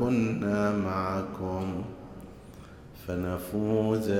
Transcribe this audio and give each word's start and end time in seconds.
كنا 0.00 0.72
معكم 0.72 1.82
فنفوز 3.06 4.10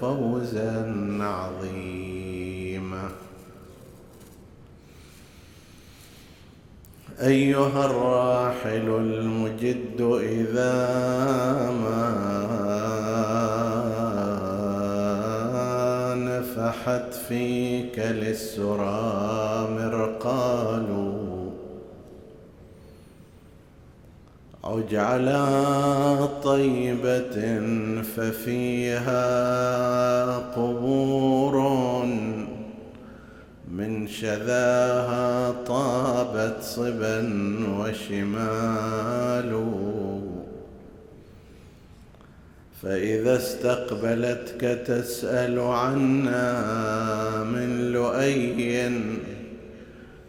فوزا 0.00 0.94
عظيما. 1.20 3.08
أيها 7.20 7.86
الراحل 7.86 8.88
المجد 8.88 10.00
إذا 10.20 10.76
ما 11.70 12.28
نفحت 16.14 17.14
فيك 17.14 17.98
للسرى 17.98 19.68
مرقال 19.70 21.17
اجعل 24.68 25.28
طيبة 26.42 27.60
ففيها 28.16 29.18
قبور 30.38 31.56
من 33.72 34.08
شذاها 34.08 35.50
طابت 35.66 36.56
صبا 36.62 37.18
وشمال. 37.78 39.52
فإذا 42.82 43.36
استقبلتك 43.36 44.60
تسأل 44.86 45.60
عنا 45.60 46.52
من 47.44 47.92
لؤي 47.92 48.88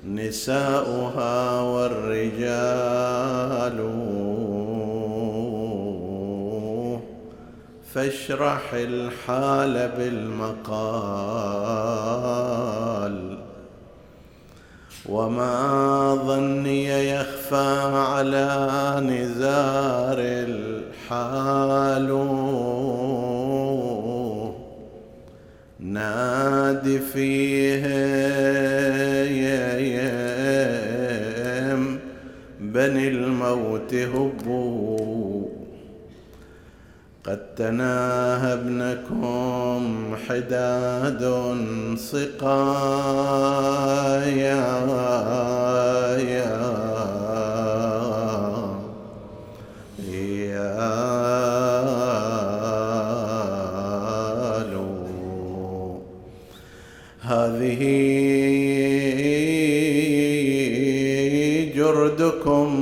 نساؤها 0.08 1.62
والرجال. 1.62 3.20
فاشرح 7.94 8.74
الحال 8.74 9.92
بالمقال. 9.98 11.80
وما 15.10 16.16
ظني 16.26 17.10
يخفى 17.10 17.80
على 17.94 18.68
نزار 19.04 20.18
الحال. 20.20 20.80
ناد 26.00 27.02
فيه 27.14 27.86
بني 32.60 33.08
الموت 33.08 33.94
هبوا 33.94 35.46
قد 37.24 37.56
تناهى 37.56 38.54
ابنكم 38.54 40.16
حداد 40.28 41.24
سقايا 41.98 43.40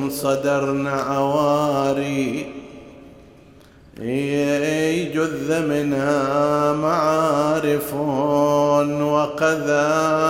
صدرن 0.09 0.88
عواري. 0.88 2.45
جذ 5.13 5.66
منها 5.68 6.73
معارف 6.73 7.94
وقذايا. 9.01 10.28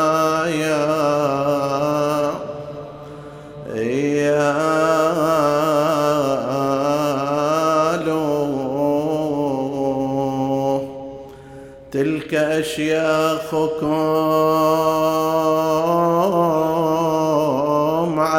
تلك 11.91 12.33
أشياخكم 12.33 13.93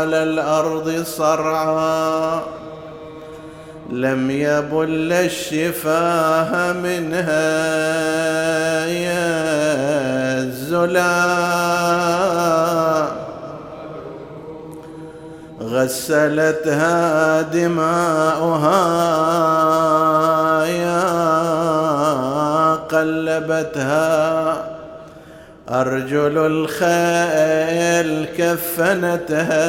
على 0.08 0.22
الأرض 0.22 1.04
صرعا 1.04 2.40
لم 3.90 4.30
يبل 4.30 5.12
الشفاه 5.12 6.72
منها 6.72 7.56
يا 8.86 10.42
الزلا. 10.42 11.28
غسلتها 15.60 17.42
دماؤها 17.42 18.84
يا 20.64 21.04
قلبتها 22.74 24.77
أرجل 25.70 26.38
الخيل 26.38 28.26
كفنتها 28.38 29.64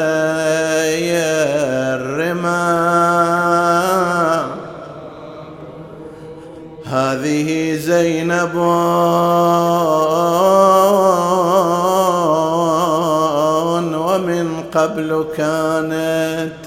يا 0.85 1.95
الرماء. 1.95 3.39
هذه 6.85 7.75
زينب. 7.75 8.55
ومن 13.95 14.63
قبل 14.75 15.25
كانت 15.37 16.58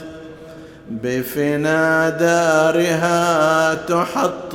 بفنا 1.02 2.10
دارها 2.10 3.74
تحط 3.74 4.54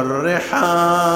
الرحايا. 0.00 1.08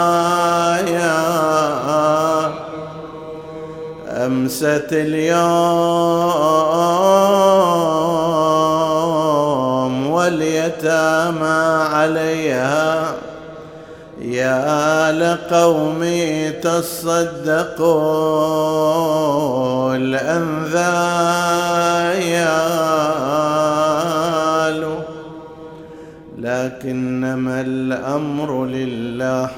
أمست 4.08 4.88
اليوم 4.92 5.40
واليتامى 10.10 11.84
عليها. 11.92 13.14
يا 14.24 15.12
لقومي 15.12 16.50
تصدقوا 16.50 17.96
الأنذايا 19.96 21.42
لكنما 26.38 27.60
الأمر 27.60 28.64
لله 28.66 29.50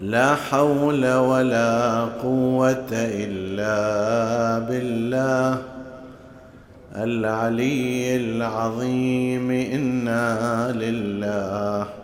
لا 0.00 0.34
حول 0.34 1.14
ولا 1.14 2.04
قوة 2.22 2.86
إلا 2.92 4.58
بالله. 4.58 5.58
العلي 6.96 8.16
العظيم 8.16 9.50
إنا 9.50 10.72
لله. 10.72 12.01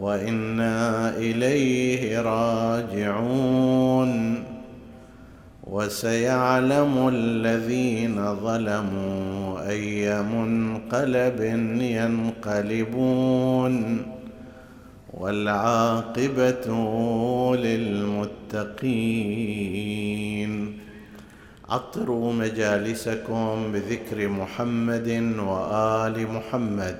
وإنا 0.00 1.16
إليه 1.16 2.20
راجعون. 2.20 4.44
وسيعلم 5.64 7.08
الذين 7.08 8.34
ظلموا 8.34 9.68
أي 9.68 10.22
منقلب 10.22 11.40
ينقلبون. 11.80 13.74
والعاقبة 15.14 16.66
للمتقين. 17.56 18.84
عطروا 21.68 22.32
مجالسكم 22.32 23.72
بذكر 23.72 24.28
محمد 24.28 25.34
وآل 25.38 26.32
محمد. 26.32 26.96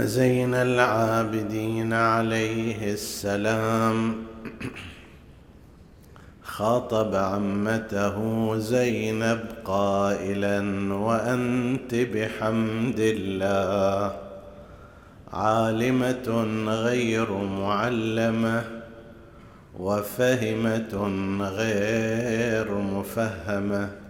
زين 0.00 0.54
العابدين 0.54 1.92
عليه 1.92 2.92
السلام 2.92 4.14
خاطب 6.42 7.14
عمته 7.14 8.16
زينب 8.58 9.40
قائلا 9.64 10.60
وأنت 10.94 11.94
بحمد 11.94 13.00
الله. 13.00 14.16
عالمة 15.32 16.44
غير 16.66 17.32
معلمة 17.32 18.64
وفهمة 19.78 21.08
غير 21.40 22.74
مفهمة. 22.74 24.05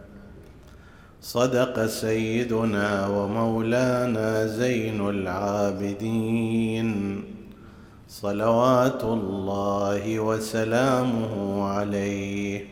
صدق 1.26 1.87
سيدنا 1.87 3.06
ومولانا 3.06 4.46
زين 4.46 5.08
العابدين. 5.08 6.90
صلوات 8.08 9.05
الله 9.05 10.20
وسلامه 10.20 11.64
عليه. 11.69 12.67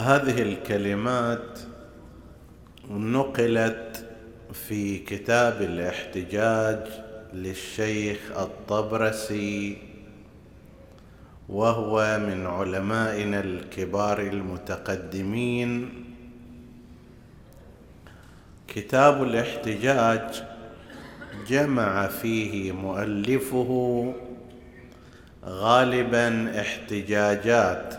هذه 0.00 0.42
الكلمات 0.42 1.58
نقلت 2.90 4.06
في 4.52 4.98
كتاب 4.98 5.62
الاحتجاج 5.62 6.86
للشيخ 7.34 8.18
الطبرسي 8.38 9.78
وهو 11.50 12.18
من 12.18 12.46
علمائنا 12.46 13.40
الكبار 13.40 14.20
المتقدمين. 14.20 15.90
كتاب 18.68 19.22
الاحتجاج 19.22 20.42
جمع 21.48 22.06
فيه 22.06 22.72
مؤلفه 22.72 24.12
غالبا 25.44 26.60
احتجاجات 26.60 27.94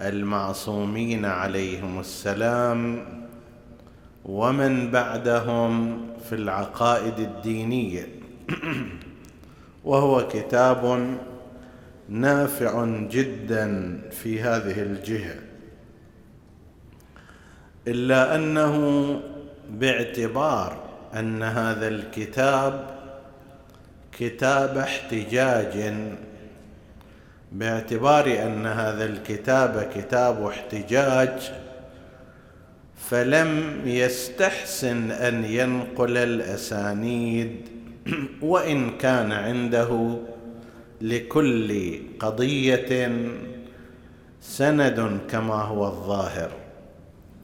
المعصومين 0.00 1.24
عليهم 1.24 2.00
السلام 2.00 3.04
ومن 4.24 4.90
بعدهم 4.90 6.00
في 6.28 6.34
العقائد 6.34 7.18
الدينية. 7.18 8.08
وهو 9.84 10.28
كتاب 10.28 11.18
نافع 12.10 12.84
جدا 13.10 14.00
في 14.10 14.42
هذه 14.42 14.82
الجهة. 14.82 15.34
إلا 17.88 18.34
أنه 18.34 19.20
باعتبار 19.70 20.90
أن 21.14 21.42
هذا 21.42 21.88
الكتاب 21.88 22.90
كتاب 24.18 24.78
احتجاج 24.78 25.94
باعتبار 27.52 28.26
أن 28.26 28.66
هذا 28.66 29.04
الكتاب 29.04 29.90
كتاب 29.94 30.46
احتجاج 30.46 31.52
فلم 32.96 33.80
يستحسن 33.84 35.10
أن 35.10 35.44
ينقل 35.44 36.16
الأسانيد 36.16 37.68
وإن 38.42 38.98
كان 38.98 39.32
عنده 39.32 40.18
لكل 41.00 41.98
قضية 42.18 43.12
سند 44.40 45.20
كما 45.30 45.54
هو 45.54 45.86
الظاهر 45.86 46.50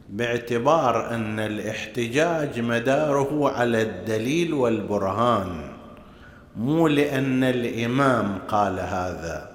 باعتبار 0.09 1.15
أن 1.15 1.41
الاحتجاج 1.41 2.61
مداره 2.61 3.51
على 3.51 3.83
الدليل 3.83 4.55
والبرهان 4.55 5.77
مو 6.57 6.89
لأن 6.89 7.45
الإمام 7.45 8.39
قال 8.49 8.81
هذا 8.81 9.51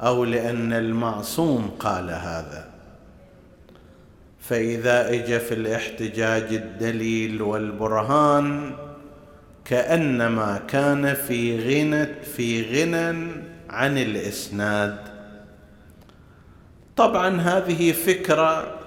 أو 0.00 0.24
لأن 0.24 0.72
المعصوم 0.72 1.70
قال 1.78 2.10
هذا. 2.10 2.68
فإذا 4.40 5.10
اجى 5.10 5.38
في 5.38 5.54
الاحتجاج 5.54 6.52
الدليل 6.52 7.42
والبرهان 7.42 8.72
كأنما 9.68 10.60
كان 10.68 11.14
في 11.14 11.58
غنى 11.58 12.06
في 12.06 12.62
غنى 12.62 13.32
عن 13.70 13.98
الإسناد. 13.98 14.96
طبعا 16.96 17.40
هذه 17.40 17.92
فكرة 17.92 18.78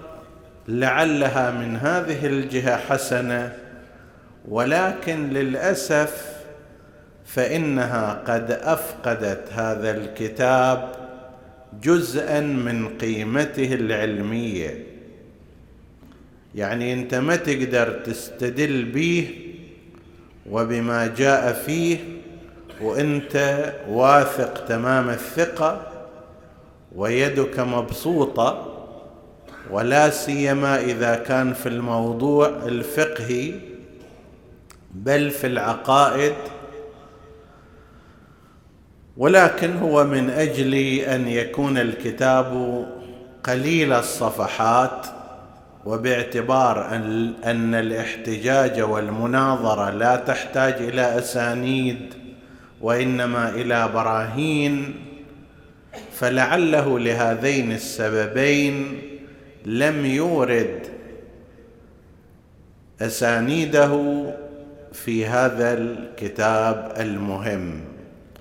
لعلها 0.68 1.52
من 1.52 1.78
هذه 1.78 2.26
الجهة 2.26 2.78
حسنة 2.78 3.54
ولكن 4.48 5.30
للأسف 5.30 6.26
فإنها 7.26 8.24
قد 8.28 8.52
أفقدت 8.52 9.54
هذا 9.54 9.98
الكتاب 9.98 10.92
جزءا 11.84 12.40
من 12.40 12.98
قيمته 12.98 13.74
العلمية. 13.74 14.84
يعني 16.56 16.94
أنت 16.94 17.16
ما 17.16 17.36
تقدر 17.36 17.90
تستدل 18.06 18.86
به 18.86 19.51
وبما 20.50 21.08
جاء 21.08 21.54
فيه 21.54 21.98
وإنت 22.82 23.66
واثق 23.90 24.66
تمام 24.66 25.10
الثقة 25.10 25.82
ويدك 26.96 27.60
مبسوطة 27.60 28.68
ولا 29.72 30.10
سيما 30.10 30.82
إذا 30.82 31.16
كان 31.16 31.54
في 31.54 31.70
الموضوع 31.70 32.48
الفقهي 32.48 33.54
بل 34.92 35.32
في 35.32 35.48
العقائد. 35.48 36.34
ولكن 39.18 39.78
هو 39.78 40.04
من 40.04 40.30
أجل 40.30 40.74
أن 41.00 41.28
يكون 41.28 41.78
الكتاب 41.78 42.86
قليل 43.44 43.94
الصفحات 43.94 45.08
وباعتبار 45.86 46.96
أن 47.44 47.76
الاحتجاج 47.76 48.82
والمناظرة 48.82 49.90
لا 49.90 50.16
تحتاج 50.16 50.74
إلى 50.74 51.18
أسانيد 51.18 52.14
وإنما 52.82 53.50
إلى 53.50 53.90
براهين. 53.94 54.96
فلعله 56.14 57.00
لهذين 57.00 57.72
السببين 57.72 59.02
لم 59.66 60.06
يورد 60.06 60.88
أسانيده 63.02 64.24
في 64.94 65.26
هذا 65.26 65.74
الكتاب 65.74 66.94
المهم. 67.00 67.82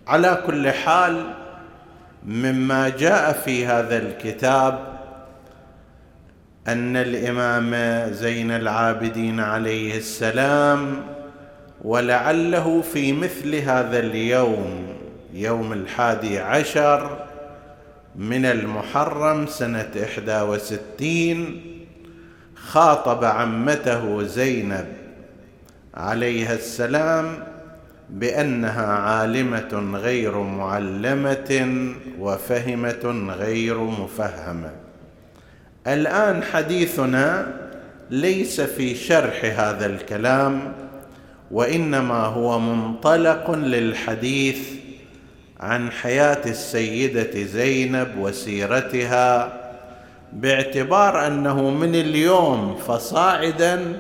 على 0.07 0.43
كل 0.47 0.71
حال 0.71 1.35
مما 2.27 2.89
جاء 2.89 3.33
في 3.33 3.67
هذا 3.67 3.97
الكتاب 3.97 4.90
أن 6.69 6.97
الإمام 6.97 7.75
زين 8.13 8.51
العابدين 8.51 9.41
عليه 9.41 9.97
السلام 9.99 11.03
ولعله 11.83 12.81
في 12.93 13.13
مثل 13.13 13.55
هذا 13.55 13.99
اليوم 13.99 14.87
يوم 15.35 15.73
الحادي 15.73 16.39
عشر 16.39 17.27
من 18.17 18.45
المحرم 18.45 19.47
سنة 19.47 19.91
إحدى 20.05 20.41
وستين 20.41 21.63
خاطب 22.57 23.25
عمته 23.25 24.23
زينب 24.23 24.87
عليها 25.95 26.55
السلام 26.55 27.45
بأنها 28.11 28.87
عالمة 28.87 29.99
غير 29.99 30.39
معلمة 30.39 31.93
وفهمة 32.19 33.33
غير 33.39 33.79
مفهمة. 33.79 34.71
الآن 35.93 36.43
حديثنا 36.43 37.55
ليس 38.11 38.61
في 38.61 38.95
شرح 38.95 39.45
هذا 39.45 39.87
الكلام 39.87 40.73
وإنما 41.51 42.25
هو 42.25 42.59
منطلق 42.59 43.51
للحديث 43.51 44.69
عن 45.61 45.91
حياة 45.91 46.43
السيدة 46.47 47.45
زينب 47.45 48.09
وسيرتها 48.19 49.53
باعتبار 50.33 51.27
أنه 51.27 51.71
من 51.71 51.95
اليوم 51.95 52.77
فصاعدا 52.77 53.99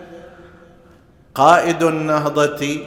قائد 1.34 1.82
النهضة 1.82 2.78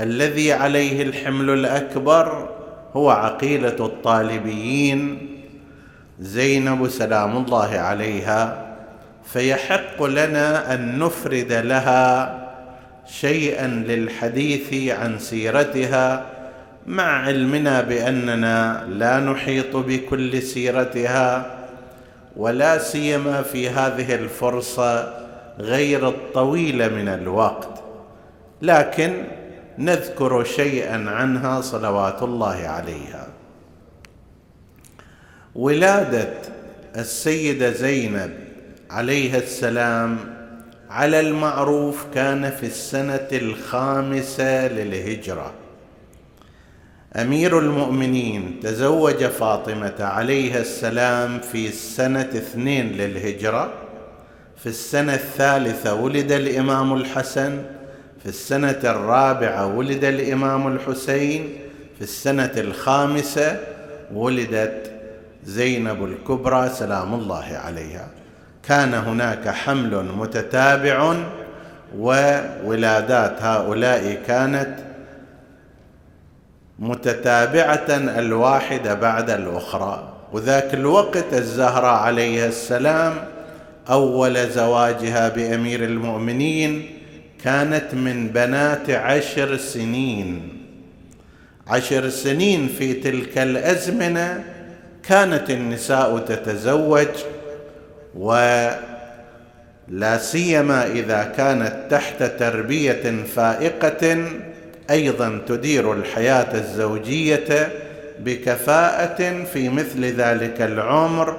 الذي 0.00 0.52
عليه 0.52 1.02
الحمل 1.02 1.50
الأكبر 1.50 2.48
هو 2.94 3.10
عقيلة 3.10 3.76
الطالبيين. 3.80 5.33
زينب 6.20 6.88
سلام 6.88 7.36
الله 7.36 7.78
عليها 7.78 8.66
فيحق 9.24 10.02
لنا 10.02 10.74
أن 10.74 10.98
نفرد 10.98 11.52
لها 11.52 12.34
شيئا 13.06 13.66
للحديث 13.66 14.92
عن 14.92 15.18
سيرتها 15.18 16.26
مع 16.86 17.26
علمنا 17.26 17.80
بأننا 17.80 18.84
لا 18.88 19.20
نحيط 19.20 19.76
بكل 19.76 20.42
سيرتها 20.42 21.46
ولا 22.36 22.78
سيما 22.78 23.42
في 23.42 23.70
هذه 23.70 24.14
الفرصة 24.14 25.14
غير 25.58 26.08
الطويله 26.08 26.88
من 26.88 27.08
الوقت. 27.08 27.82
لكن 28.62 29.24
نذكر 29.78 30.44
شيئا 30.44 31.10
عنها 31.10 31.60
صلوات 31.60 32.22
الله 32.22 32.56
عليها. 32.66 33.33
ولاده 35.54 36.28
السيدة 36.96 37.70
زينب 37.70 38.30
عليها 38.90 39.38
السلام 39.38 40.18
على 40.90 41.20
المعروف 41.20 42.04
كان 42.14 42.50
في 42.50 42.66
السنة 42.66 43.28
الخامسة 43.32 44.68
للهجرة. 44.68 45.52
أمير 47.16 47.58
المؤمنين 47.58 48.60
تزوج 48.62 49.24
فاطمة 49.24 49.94
عليها 50.00 50.60
السلام 50.60 51.40
في 51.40 51.68
السنة 51.68 52.20
اثنين 52.20 52.92
للهجرة. 52.92 53.72
في 54.56 54.66
السنة 54.66 55.14
الثالثة 55.14 55.94
ولد 55.94 56.32
الإمام 56.32 56.94
الحسن 56.94 57.62
في 58.22 58.28
السنة 58.28 58.80
الرابعة 58.84 59.76
ولد 59.76 60.04
الإمام 60.04 60.66
الحسين 60.66 61.48
في 61.98 62.02
السنة 62.02 62.52
الخامسة 62.56 63.60
ولدت 64.14 64.92
زينب 65.44 66.04
الكبرى 66.04 66.68
سلام 66.68 67.14
الله 67.14 67.60
عليها. 67.64 68.08
كان 68.62 68.94
هناك 68.94 69.48
حمل 69.48 70.04
متتابع 70.04 71.14
وولادات 71.98 73.42
هؤلاء 73.42 74.22
كانت 74.26 74.76
متتابعة 76.78 77.86
الواحدة 77.90 78.94
بعد 78.94 79.30
الأخرى. 79.30 80.12
وذاك 80.32 80.74
الوقت 80.74 81.32
الزهراء 81.32 81.94
عليها 81.94 82.46
السلام 82.46 83.14
أول 83.90 84.50
زواجها 84.50 85.28
بأمير 85.28 85.84
المؤمنين 85.84 86.90
كانت 87.44 87.94
من 87.94 88.28
بنات 88.28 88.90
عشر 88.90 89.56
سنين. 89.56 90.48
عشر 91.66 92.08
سنين 92.08 92.68
في 92.68 92.92
تلك 92.92 93.38
الأزمنة 93.38 94.44
كانت 95.08 95.50
النساء 95.50 96.18
تتزوج 96.18 97.08
ولا 98.14 98.78
سيما 100.18 100.86
إذا 100.86 101.32
كانت 101.36 101.76
تحت 101.90 102.22
تربية 102.22 103.24
فائقة 103.36 104.24
أيضا 104.90 105.40
تدير 105.48 105.92
الحياة 105.92 106.54
الزوجية 106.54 107.68
بكفاءة 108.20 109.44
في 109.44 109.68
مثل 109.68 110.04
ذلك 110.04 110.62
العمر 110.62 111.36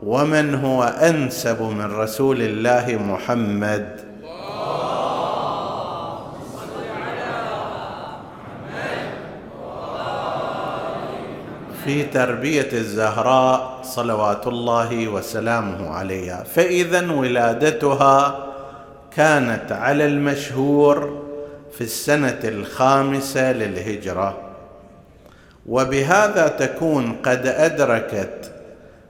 ومن 0.00 0.54
هو 0.54 0.82
أنسب 0.84 1.62
من 1.62 1.92
رسول 1.92 2.42
الله 2.42 2.96
محمد 2.96 4.13
في 11.84 12.02
تربية 12.02 12.68
الزهراء 12.72 13.80
صلوات 13.82 14.46
الله 14.46 15.08
وسلامه 15.08 15.90
عليها. 15.90 16.44
فإذا 16.44 17.12
ولادتها 17.12 18.46
كانت 19.16 19.72
على 19.72 20.06
المشهور 20.06 21.22
في 21.72 21.80
السنة 21.80 22.40
الخامسة 22.44 23.52
للهجرة. 23.52 24.38
وبهذا 25.66 26.48
تكون 26.48 27.12
قد 27.12 27.46
أدركت 27.46 28.52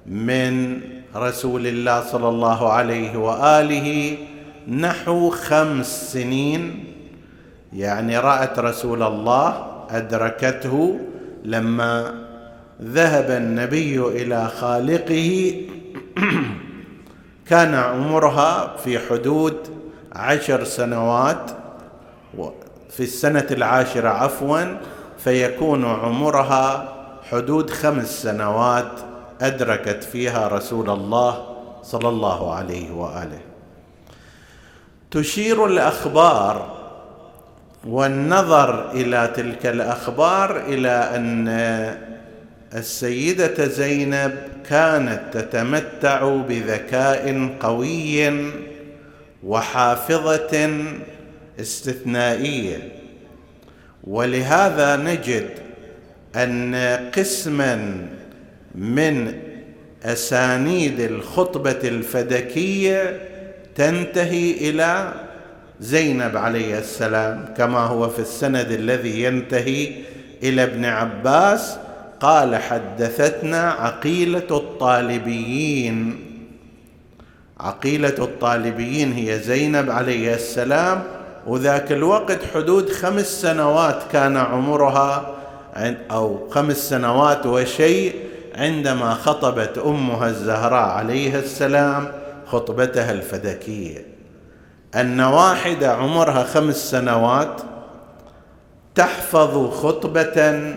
من 0.07 0.81
رسول 1.17 1.67
الله 1.67 2.01
صلى 2.01 2.29
الله 2.29 2.73
عليه 2.73 3.17
وآله 3.17 4.17
نحو 4.69 5.31
خمس 5.31 6.13
سنين. 6.13 6.85
يعني 7.73 8.19
رأت 8.19 8.59
رسول 8.59 9.03
الله 9.03 9.67
أدركته 9.91 11.01
لما 11.45 12.24
ذهب 12.85 13.31
النبي 13.31 14.01
إلى 14.01 14.49
خالقه. 14.49 15.61
كان 17.51 17.75
عمرها 17.75 18.77
في 18.77 18.99
حدود 18.99 19.57
عشر 20.13 20.65
سنوات 20.65 21.51
في 22.91 23.01
السنة 23.01 23.47
العاشرة 23.51 24.09
عفوا 24.09 24.77
فيكون 25.19 25.85
عمرها 25.85 26.95
حدود 27.31 27.71
خمس 27.71 28.23
سنوات 28.23 28.93
أدركت 29.41 30.05
فيها 30.05 30.49
رسول 30.49 30.91
الله 30.91 31.57
صلى 31.83 32.09
الله 32.09 32.55
عليه 32.55 32.93
وآله. 32.93 33.41
تشير 35.11 35.67
الأخبار 35.67 36.75
والنظر 37.87 38.91
إلى 38.91 39.33
تلك 39.37 39.67
الأخبار 39.67 40.57
إلى 40.57 40.89
أن 40.89 42.14
السيدة 42.75 43.69
زينب 43.69 44.35
كانت 44.69 45.21
تتمتع 45.33 46.37
بذكاء 46.37 47.57
قوي 47.61 48.51
وحافظة 49.45 50.75
استثنائية. 51.61 52.89
ولهذا 54.05 54.97
نجد 54.97 55.49
أن 56.37 56.75
قسما 57.17 58.07
من 58.75 59.33
أسانيد 60.05 61.01
الخطبة 61.01 61.79
الفدكية 61.85 63.21
تنتهي 63.75 64.51
إلى 64.51 65.13
زينب 65.81 66.37
عليه 66.37 66.79
السلام 66.79 67.55
كما 67.57 67.79
هو 67.79 68.09
في 68.09 68.19
السند 68.19 68.71
الذي 68.71 69.23
ينتهي 69.23 69.93
إلى 70.43 70.63
ابن 70.63 70.85
عباس 70.85 71.77
قال 72.21 72.57
حدثتنا 72.57 73.71
عقيلة 73.71 74.47
الطالبيين. 74.51 76.21
عقيلة 77.61 78.15
الطالبيين 78.19 79.13
هي 79.13 79.39
زينب 79.39 79.91
عليه 79.91 80.35
السلام. 80.35 81.03
وذاك 81.47 81.93
الوقت 81.93 82.39
حدود 82.55 82.91
خمس 82.91 83.27
سنوات 83.27 84.03
كان 84.13 84.37
عمرها 84.37 85.35
أو 86.11 86.51
خمس 86.51 86.77
سنوات 86.77 87.47
وشيء 87.47 88.15
عندما 88.55 89.15
خطبت 89.15 89.79
أمها 89.79 90.29
الزهراء 90.29 90.89
عليه 90.89 91.39
السلام 91.39 92.09
خطبتها 92.47 93.13
الفدكية. 93.13 94.07
أن 94.95 95.21
واحدة 95.21 95.93
عمرها 95.93 96.45
خمس 96.45 96.91
سنوات 96.91 97.61
تحفظ 98.95 99.71
خطبة 99.71 100.75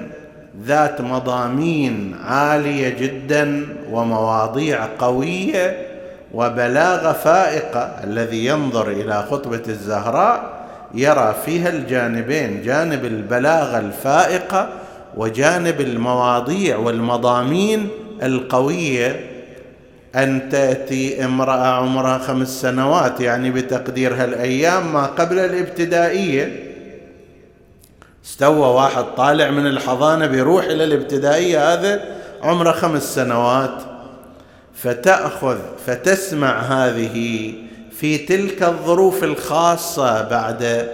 ذات 0.63 1.01
مضامين 1.01 2.15
عالية 2.25 2.89
جدا 2.89 3.65
ومواضيع 3.91 4.87
قوية 4.99 5.87
وبلاغه 6.33 7.11
فائقة 7.13 7.81
الذي 8.03 8.45
ينظر 8.45 8.87
إلى 8.91 9.25
خطبة 9.31 9.61
الزهراء 9.67 10.57
يرى 10.93 11.35
فيها 11.45 11.69
الجانبين 11.69 12.61
جانب 12.61 13.05
البلاغة 13.05 13.79
الفائقة 13.79 14.69
وجانب 15.17 15.81
المواضيع 15.81 16.77
والمضامين 16.77 17.87
القوية. 18.23 19.19
أن 20.15 20.49
تأتي 20.49 21.25
امرأة 21.25 21.67
عمرها 21.67 22.17
خمس 22.17 22.61
سنوات 22.61 23.21
يعني 23.21 23.51
بتقدير 23.51 24.13
هالايام 24.13 24.93
ما 24.93 25.05
قبل 25.05 25.39
الابتدائية. 25.39 26.66
استوى 28.27 28.67
واحد 28.67 29.05
طالع 29.17 29.50
من 29.50 29.67
الحضانة 29.67 30.25
بيروح 30.25 30.65
إلى 30.65 30.84
الابتدائية 30.84 31.74
هذا 31.74 32.01
عمره 32.43 32.72
خمس 32.72 33.15
سنوات. 33.15 33.84
فتأخذ 34.75 35.57
فتسمع 35.86 36.60
هذه 36.60 37.53
في 37.91 38.17
تلك 38.17 38.63
الظروف 38.63 39.24
الخاصة 39.24 40.22
بعد 40.22 40.89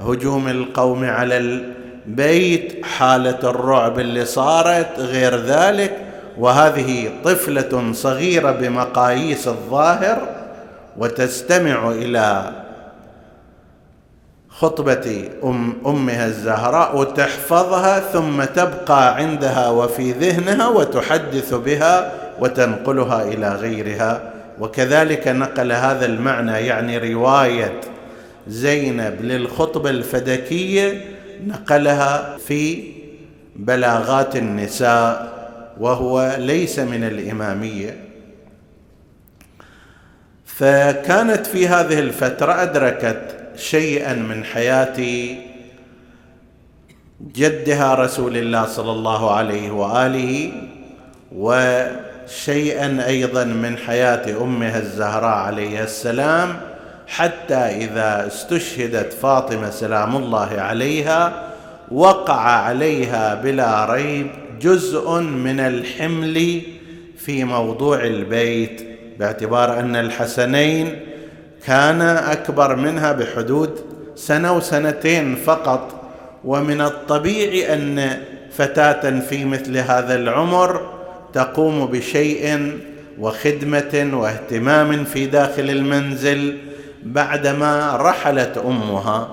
هجوم 0.00 0.48
القوم 0.48 1.04
على 1.04 1.36
البيت 1.36 2.84
حالة 2.84 3.38
الرعب 3.44 3.98
اللي 3.98 4.24
صارت 4.24 4.98
غير 4.98 5.36
ذلك. 5.36 5.96
وهذه 6.38 7.10
طفلة 7.24 7.92
صغيرة 7.92 8.50
بمقاييس 8.50 9.48
الظاهر 9.48 10.28
وتستمع 10.98 11.90
إلى 11.90 12.52
خطبه 14.60 15.28
أم 15.44 15.74
أمها 15.86 16.26
الزهراء 16.26 16.98
وتحفظها 16.98 18.00
ثم 18.00 18.44
تبقى 18.44 19.16
عندها 19.16 19.68
وفي 19.68 20.12
ذهنها 20.12 20.68
وتحدث 20.68 21.54
بها 21.54 22.12
وتنقلها 22.40 23.22
إلى 23.22 23.54
غيرها. 23.54 24.32
وكذلك 24.60 25.28
نقل 25.28 25.72
هذا 25.72 26.06
المعنى 26.06 26.52
يعني 26.52 26.98
رواية 27.14 27.80
زينب 28.48 29.16
للخطبه 29.20 29.90
الفدكية 29.90 31.04
نقلها 31.46 32.36
في 32.36 32.92
بلاغات 33.56 34.36
النساء 34.36 35.38
وهو 35.80 36.36
ليس 36.38 36.78
من 36.78 37.04
الإمامية. 37.04 37.96
فكانت 40.46 41.46
في 41.46 41.68
هذه 41.68 41.98
الفترة 41.98 42.62
أدركت 42.62 43.37
شيئا 43.58 44.14
من 44.14 44.44
حياة 44.44 44.96
جدها 47.34 47.94
رسول 47.94 48.36
الله 48.36 48.66
صلى 48.66 48.90
الله 48.92 49.30
عليه 49.34 49.70
وآله 49.70 50.52
وشيئا 51.36 53.06
أيضا 53.06 53.44
من 53.44 53.76
حياة 53.76 54.42
أمها 54.42 54.78
الزهراء 54.78 55.36
عليه 55.36 55.82
السلام 55.82 56.60
حتى 57.06 57.54
إذا 57.54 58.26
استشهدت 58.26 59.12
فاطمة 59.12 59.70
سلام 59.70 60.16
الله 60.16 60.48
عليها 60.60 61.48
وقع 61.90 62.40
عليها 62.40 63.34
بلا 63.34 63.94
ريب 63.94 64.26
جزء 64.60 65.20
من 65.20 65.60
الحمل 65.60 66.62
في 67.16 67.44
موضوع 67.44 68.04
البيت 68.04 68.88
باعتبار 69.18 69.80
أن 69.80 69.96
الحسنين 69.96 71.00
كان 71.66 72.02
أكبر 72.02 72.76
منها 72.76 73.12
بحدود 73.12 73.80
سنة 74.16 74.52
وسنتين 74.56 75.36
فقط 75.36 75.94
ومن 76.44 76.80
الطبيعي 76.80 77.74
أن 77.74 78.18
فتاة 78.52 79.20
في 79.20 79.44
مثل 79.44 79.76
هذا 79.76 80.14
العمر 80.14 80.98
تقوم 81.32 81.86
بشيء 81.86 82.78
وخدمة 83.18 84.10
واهتمام 84.12 85.04
في 85.04 85.26
داخل 85.26 85.70
المنزل 85.70 86.58
بعدما 87.02 87.96
رحلت 87.96 88.58
أمها 88.58 89.28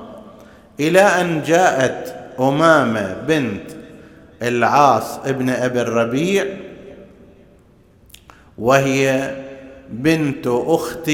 إلى 0.79 1.01
أن 1.01 1.41
جاءت 1.43 2.15
أمامة 2.39 3.15
بنت 3.27 3.71
العاص 4.41 5.19
ابن 5.25 5.49
أبي 5.49 5.81
الربيع 5.81 6.45
وهي 8.57 9.35
بنت 9.89 10.47
اخت 10.47 11.11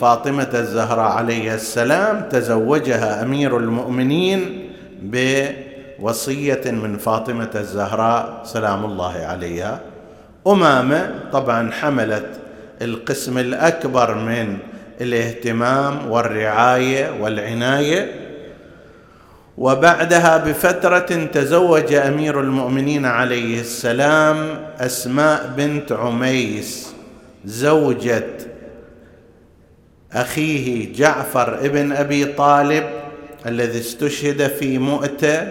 فاطمة 0.00 0.48
الزهراء 0.54 1.10
عليه 1.10 1.54
السلام 1.54 2.28
تزوجها 2.30 3.22
أمير 3.22 3.58
المؤمنين 3.58 4.70
بوصية 5.02 6.70
من 6.70 6.96
فاطمة 6.96 7.50
الزهراء 7.54 8.42
سلام 8.44 8.84
الله 8.84 9.12
عليها. 9.12 9.80
أمامة 10.46 11.14
طبعا 11.32 11.70
حملت 11.72 12.26
القسم 12.82 13.38
الأكبر 13.38 14.14
من 14.14 14.56
الاهتمام 15.00 16.10
والرعاية 16.10 17.22
والعناية. 17.22 18.20
وبعدها 19.58 20.36
بفترة 20.36 21.28
تزوج 21.32 21.94
أمير 21.94 22.40
المؤمنين 22.40 23.06
عليه 23.06 23.60
السلام 23.60 24.36
أسماء 24.78 25.52
بنت 25.56 25.92
عميس 25.92 26.93
زوجة 27.44 28.24
أخيه 30.12 30.92
جعفر 30.92 31.58
ابن 31.66 31.92
أبي 31.92 32.24
طالب 32.24 32.84
الذي 33.46 33.78
استشهد 33.78 34.46
في 34.46 34.78
مؤتة 34.78 35.48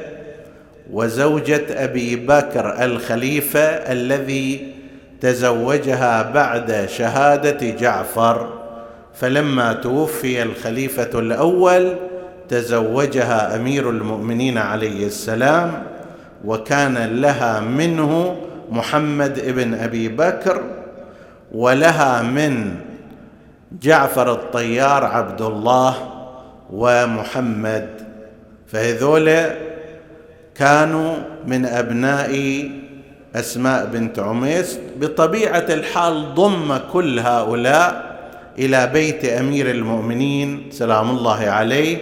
وزوجة 0.91 1.83
أبي 1.83 2.15
بكر 2.15 2.83
الخليفة 2.85 3.59
الذي 3.65 4.73
تزوجها 5.21 6.21
بعد 6.31 6.85
شهادة 6.89 7.69
جعفر. 7.69 8.59
فلما 9.13 9.73
توفي 9.73 10.43
الخليفة 10.43 11.19
الأول 11.19 11.95
تزوجها 12.49 13.55
أمير 13.55 13.89
المؤمنين 13.89 14.57
عليه 14.57 15.05
السلام 15.07 15.83
وكان 16.45 17.21
لها 17.21 17.59
منه 17.59 18.37
محمد 18.71 19.39
ابن 19.39 19.73
أبي 19.73 20.07
بكر 20.07 20.63
ولها 21.53 22.21
من 22.21 22.75
جعفر 23.81 24.31
الطيار 24.31 25.05
عبد 25.05 25.41
الله 25.41 25.95
ومحمد 26.73 27.89
فهذول 28.67 29.31
كانوا 30.55 31.15
من 31.47 31.65
أبناء 31.65 32.63
أسماء 33.35 33.85
بنت 33.85 34.19
عميس 34.19 34.79
بطبيعة 34.99 35.65
الحال 35.69 36.35
ضم 36.35 36.77
كل 36.93 37.19
هؤلاء 37.19 38.13
إلى 38.59 38.87
بيت 38.87 39.25
أمير 39.25 39.71
المؤمنين 39.71 40.69
سلام 40.71 41.09
الله 41.09 41.49
عليه. 41.49 41.97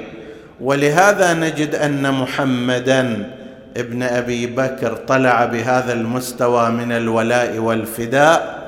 ولهذا 0.61 1.33
نجد 1.33 1.75
أن 1.75 2.11
محمدا 2.13 3.31
ابن 3.77 4.03
أبي 4.03 4.47
بكر 4.47 4.93
طلع 4.93 5.45
بهذا 5.45 5.93
المستوى 5.93 6.69
من 6.69 6.91
الولاء 6.91 7.57
والفداء. 7.57 8.60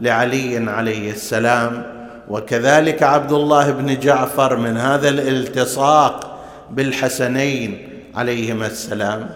لعلي 0.00 0.70
عليه 0.70 1.10
السلام. 1.10 1.82
وكذلك 2.28 3.02
عبد 3.02 3.32
الله 3.32 3.70
بن 3.70 3.98
جعفر 4.00 4.56
من 4.56 4.76
هذا 4.76 5.08
الالتصاق 5.08 6.38
بالحسنين 6.70 7.88
عليهما 8.14 8.66
السلام. 8.66 9.30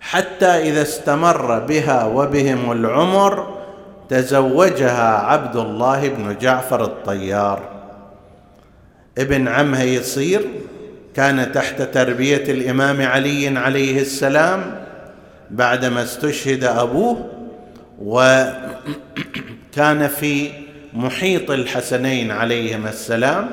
حتى 0.00 0.46
إذا 0.46 0.82
استمر 0.82 1.58
بها 1.58 2.04
وبهم 2.04 2.72
العمر 2.72 3.54
تزوجها 4.08 5.18
عبد 5.18 5.56
الله 5.56 6.08
بن 6.08 6.36
جعفر 6.40 6.84
الطيار. 6.84 7.62
ابن 9.18 9.48
عمها 9.48 9.84
يصير 9.84 10.40
كان 11.14 11.52
تحت 11.52 11.82
تربية 11.82 12.44
الإمام 12.52 13.02
علي 13.02 13.58
عليه 13.58 14.00
السلام 14.00 14.84
بعدما 15.50 16.02
استشهد 16.02 16.64
أبوه 16.64 17.33
وكان 18.02 18.58
في 20.08 20.50
محيط 20.92 21.50
الحسنين 21.50 22.30
عليهما 22.30 22.88
السلام. 22.88 23.50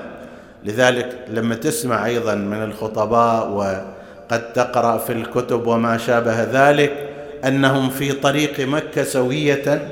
لذلك 0.64 1.26
لما 1.28 1.56
تسمع 1.56 2.06
أيضا 2.06 2.36
من 2.36 2.64
الخطباء 2.64 3.50
وقد 3.50 4.54
تقرأ 4.54 4.98
في 4.98 5.14
الكتب 5.14 5.68
وما 5.68 5.98
شابه 5.98 6.44
ذلك 6.44 7.10
أنهم 7.46 7.90
في 7.90 8.12
طريق 8.12 8.60
مكة 8.60 9.04
سوية. 9.04 9.88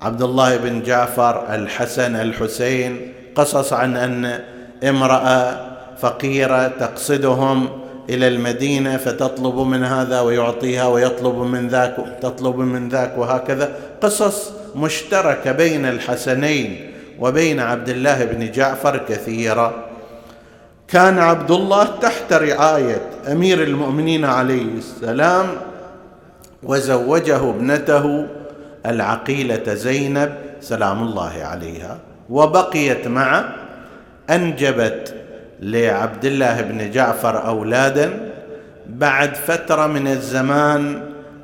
عبد 0.00 0.22
الله 0.22 0.56
بن 0.56 0.82
جعفر 0.82 1.54
الحسن 1.54 2.16
الحسين 2.16 3.12
قصص 3.34 3.72
عن 3.72 3.96
أن 3.96 4.40
امرأة 4.88 5.70
فقيرة 5.98 6.68
تقصدهم 6.68 7.68
إلى 8.10 8.28
المدينة 8.28 8.96
فتطلب 8.96 9.54
من 9.54 9.84
هذا 9.84 10.20
ويعطيها 10.20 10.86
ويطلب 10.86 11.36
من 11.36 11.68
ذاك 11.68 11.96
تطلب 12.22 12.56
من 12.58 12.88
ذاك 12.88 13.18
وهكذا. 13.18 13.72
قصص 14.02 14.52
مشتركة 14.76 15.52
بين 15.52 15.86
الحسنين 15.86 16.90
وبين 17.20 17.60
عبد 17.60 17.88
الله 17.88 18.24
بن 18.24 18.50
جعفر 18.50 18.96
كثيرة. 19.08 19.84
كان 20.88 21.18
عبد 21.18 21.50
الله 21.50 21.84
تحت 21.84 22.32
رعاية 22.32 23.00
أمير 23.32 23.62
المؤمنين 23.62 24.24
عليه 24.24 24.78
السلام 24.78 25.46
وزوجه 26.62 27.50
ابنته 27.50 28.26
العقيلة 28.86 29.74
زينب 29.74 30.34
سلام 30.60 31.02
الله 31.02 31.32
عليها 31.42 31.98
وبقيت 32.30 33.08
معه 33.08 33.54
أنجبت 34.30 35.14
لعبد 35.60 36.24
الله 36.24 36.60
بن 36.60 36.90
جعفر 36.90 37.46
أولادا 37.46 38.30
بعد 38.86 39.34
فترة 39.34 39.86
من 39.86 40.06
الزمان 40.06 41.02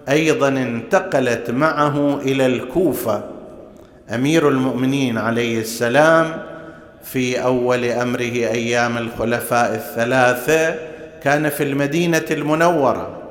أيضا 0.09 0.49
انتقلت 0.49 1.51
معه 1.51 2.21
إلى 2.21 2.47
الكوفة. 2.47 3.25
أمير 4.15 4.49
المؤمنين 4.49 5.19
عليه 5.19 5.61
السلام 5.61 6.43
في 7.05 7.43
أول 7.43 7.85
أمره 7.85 8.21
أيام 8.23 8.99
الخلفاء 8.99 9.75
الثلاثة 9.75 10.75
كان 11.23 11.49
في 11.49 11.63
المدينة 11.63 12.25
المنورة. 12.31 13.23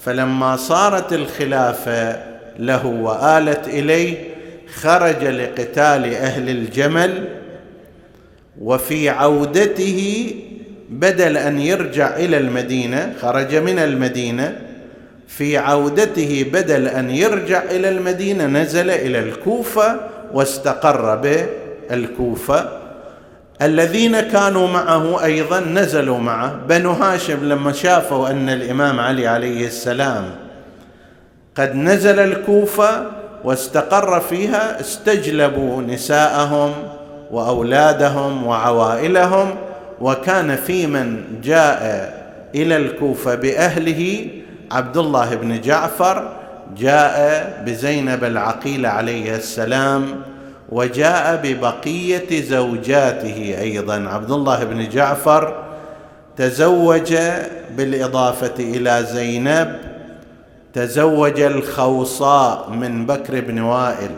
فلما 0.00 0.56
صارت 0.56 1.12
الخلافة 1.12 2.16
له 2.58 2.86
وآلت 2.86 3.68
إليه 3.68 4.16
خرج 4.74 5.24
لقتال 5.24 6.14
أهل 6.14 6.48
الجمل 6.48 7.39
وفي 8.60 9.08
عودته 9.08 10.30
بدل 10.90 11.36
أن 11.36 11.60
يرجع 11.60 12.16
إلى 12.16 12.36
المدينة 12.36 13.14
خرج 13.20 13.54
من 13.54 13.78
المدينة 13.78 14.60
في 15.28 15.56
عودته 15.58 16.50
بدل 16.52 16.88
أن 16.88 17.10
يرجع 17.10 17.62
إلى 17.62 17.88
المدينة 17.88 18.46
نزل 18.46 18.90
إلى 18.90 19.18
الكوفة 19.18 20.00
واستقر 20.34 21.16
بالكوفه 21.16 22.80
الذين 23.62 24.20
كانوا 24.20 24.68
معه 24.68 25.24
أيضا 25.24 25.60
نزلوا 25.60 26.18
معه. 26.18 26.56
بنو 26.68 26.90
هاشم 26.90 27.48
لما 27.48 27.72
شافوا 27.72 28.28
أن 28.30 28.48
الإمام 28.48 29.00
علي 29.00 29.26
عليه 29.26 29.66
السلام 29.66 30.24
قد 31.54 31.74
نزل 31.74 32.18
الكوفة 32.18 33.06
واستقر 33.44 34.20
فيها 34.20 34.80
استجلبوا 34.80 35.82
نساءهم. 35.82 36.72
وأولادهم 37.30 38.46
وعوائلهم 38.46 39.54
وكان 40.00 40.56
في 40.56 40.86
من 40.86 41.22
جاء 41.42 41.80
إلى 42.54 42.76
الكوفة 42.76 43.34
بأهله 43.34 44.26
عبد 44.72 44.96
الله 44.96 45.34
بن 45.34 45.60
جعفر 45.60 46.32
جاء 46.76 47.62
بزينب 47.66 48.24
العقيله 48.24 48.88
عليه 48.88 49.36
السلام 49.36 50.22
وجاء 50.68 51.40
ببقية 51.44 52.42
زوجاته 52.42 53.56
أيضا. 53.60 54.08
عبد 54.08 54.30
الله 54.30 54.64
بن 54.64 54.88
جعفر 54.88 55.64
تزوج 56.36 57.16
بالإضافة 57.76 58.54
إلى 58.58 59.06
زينب 59.12 59.76
تزوج 60.72 61.40
الخوصاء 61.40 62.70
من 62.70 63.06
بكر 63.06 63.40
بن 63.40 63.60
وائل 63.60 64.10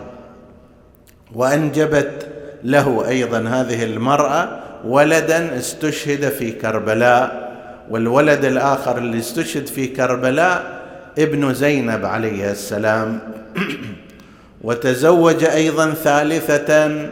وأنجبت 1.35 2.29
له 2.65 3.09
أيضا 3.09 3.39
هذه 3.39 3.85
المرأة 3.85 4.61
ولدا 4.85 5.59
استشهد 5.59 6.29
في 6.29 6.53
كربلاء 6.53 7.53
والولد 7.91 8.45
الآخر 8.45 8.99
اللي 8.99 9.19
استشهد 9.19 9.67
في 9.67 9.87
كربلاء 9.87 10.83
ابن 11.19 11.55
زينب 11.55 12.05
عليه 12.05 12.51
السلام. 12.51 13.21
وتزوج 14.63 15.45
أيضا 15.45 15.91
ثالثة 15.91 17.09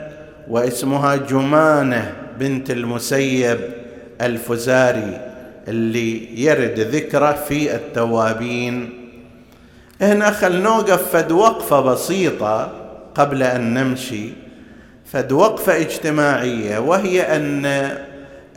واسمها 0.48 1.16
جمانة 1.16 2.12
بنت 2.38 2.70
المسيب 2.70 3.58
الفزاري 4.20 5.20
اللي 5.68 6.40
يرد 6.44 6.80
ذكره 6.80 7.32
في 7.32 7.74
التوابين. 7.74 8.90
هنا 10.00 10.30
خل 10.30 10.62
نوقف 10.62 11.12
فد 11.12 11.32
وقفة 11.32 11.80
بسيطة 11.80 12.72
قبل 13.14 13.42
أن 13.42 13.74
نمشي. 13.74 14.49
فد 15.12 15.32
وقفه 15.32 15.76
اجتماعية 15.76 16.78
وهي 16.78 17.22
أن 17.36 17.90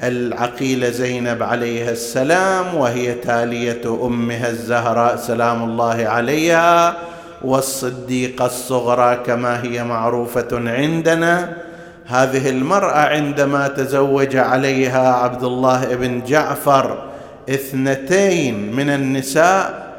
العقيلة 0.04 0.90
زينب 0.90 1.44
عليها 1.44 1.92
السلام 1.92 2.76
وهي 2.76 3.14
تالية 3.14 4.06
أمها 4.06 4.50
الزهراء 4.50 5.16
سلام 5.16 5.64
الله 5.64 6.08
عليها 6.08 6.96
والصديقة 7.42 8.46
الصغرى 8.46 9.16
كما 9.16 9.64
هي 9.64 9.84
معروفة 9.84 10.48
عندنا. 10.52 11.58
هذه 12.06 12.50
المرأة 12.50 13.00
عندما 13.00 13.68
تزوج 13.68 14.36
عليها 14.36 15.14
عبد 15.14 15.44
الله 15.44 15.96
بن 15.96 16.24
جعفر 16.24 17.04
اثنتين 17.50 18.76
من 18.76 18.90
النساء 18.90 19.94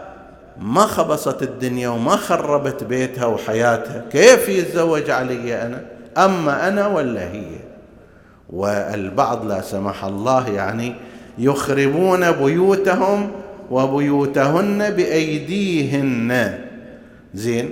ما 0.60 0.86
خبصت 0.86 1.42
الدنيا 1.42 1.88
وما 1.88 2.16
خربت 2.16 2.84
بيتها 2.84 3.26
وحياتها. 3.26 4.04
كيف 4.12 4.48
يتزوج 4.48 5.10
علي 5.10 5.62
أنا؟ 5.62 5.93
أما 6.18 6.68
أنا 6.68 6.86
ولا 6.86 7.32
هي. 7.32 7.44
والبعض 8.50 9.46
لا 9.46 9.60
سمح 9.60 10.04
الله 10.04 10.48
يعني 10.48 10.94
يخربون 11.38 12.32
بيوتهم 12.32 13.30
وبيوتهن 13.70 14.90
بأيديهن. 14.90 16.58
زين؟ 17.34 17.68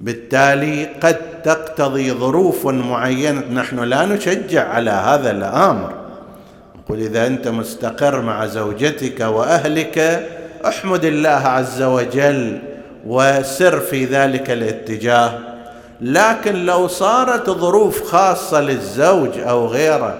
بالتالي 0.00 0.84
قد 0.84 1.16
تقتضي 1.44 2.12
ظروف 2.12 2.66
معينة. 2.66 3.42
نحن 3.52 3.78
لا 3.80 4.06
نشجع 4.06 4.68
على 4.68 4.90
هذا 4.90 5.30
الأمر. 5.30 5.94
نقول 6.78 6.98
إذا 6.98 7.26
أنت 7.26 7.48
مستقر 7.48 8.22
مع 8.22 8.46
زوجتك 8.46 9.20
وأهلك 9.20 10.28
احمد 10.66 11.04
الله 11.04 11.28
عز 11.30 11.82
وجل 11.82 12.58
وسر 13.06 13.80
في 13.80 14.04
ذلك 14.04 14.50
الاتجاه. 14.50 15.53
لكن 16.04 16.64
لو 16.66 16.88
صارت 16.88 17.50
ظروف 17.50 18.02
خاصة 18.02 18.60
للزوج 18.60 19.38
أو 19.38 19.66
غيره 19.66 20.18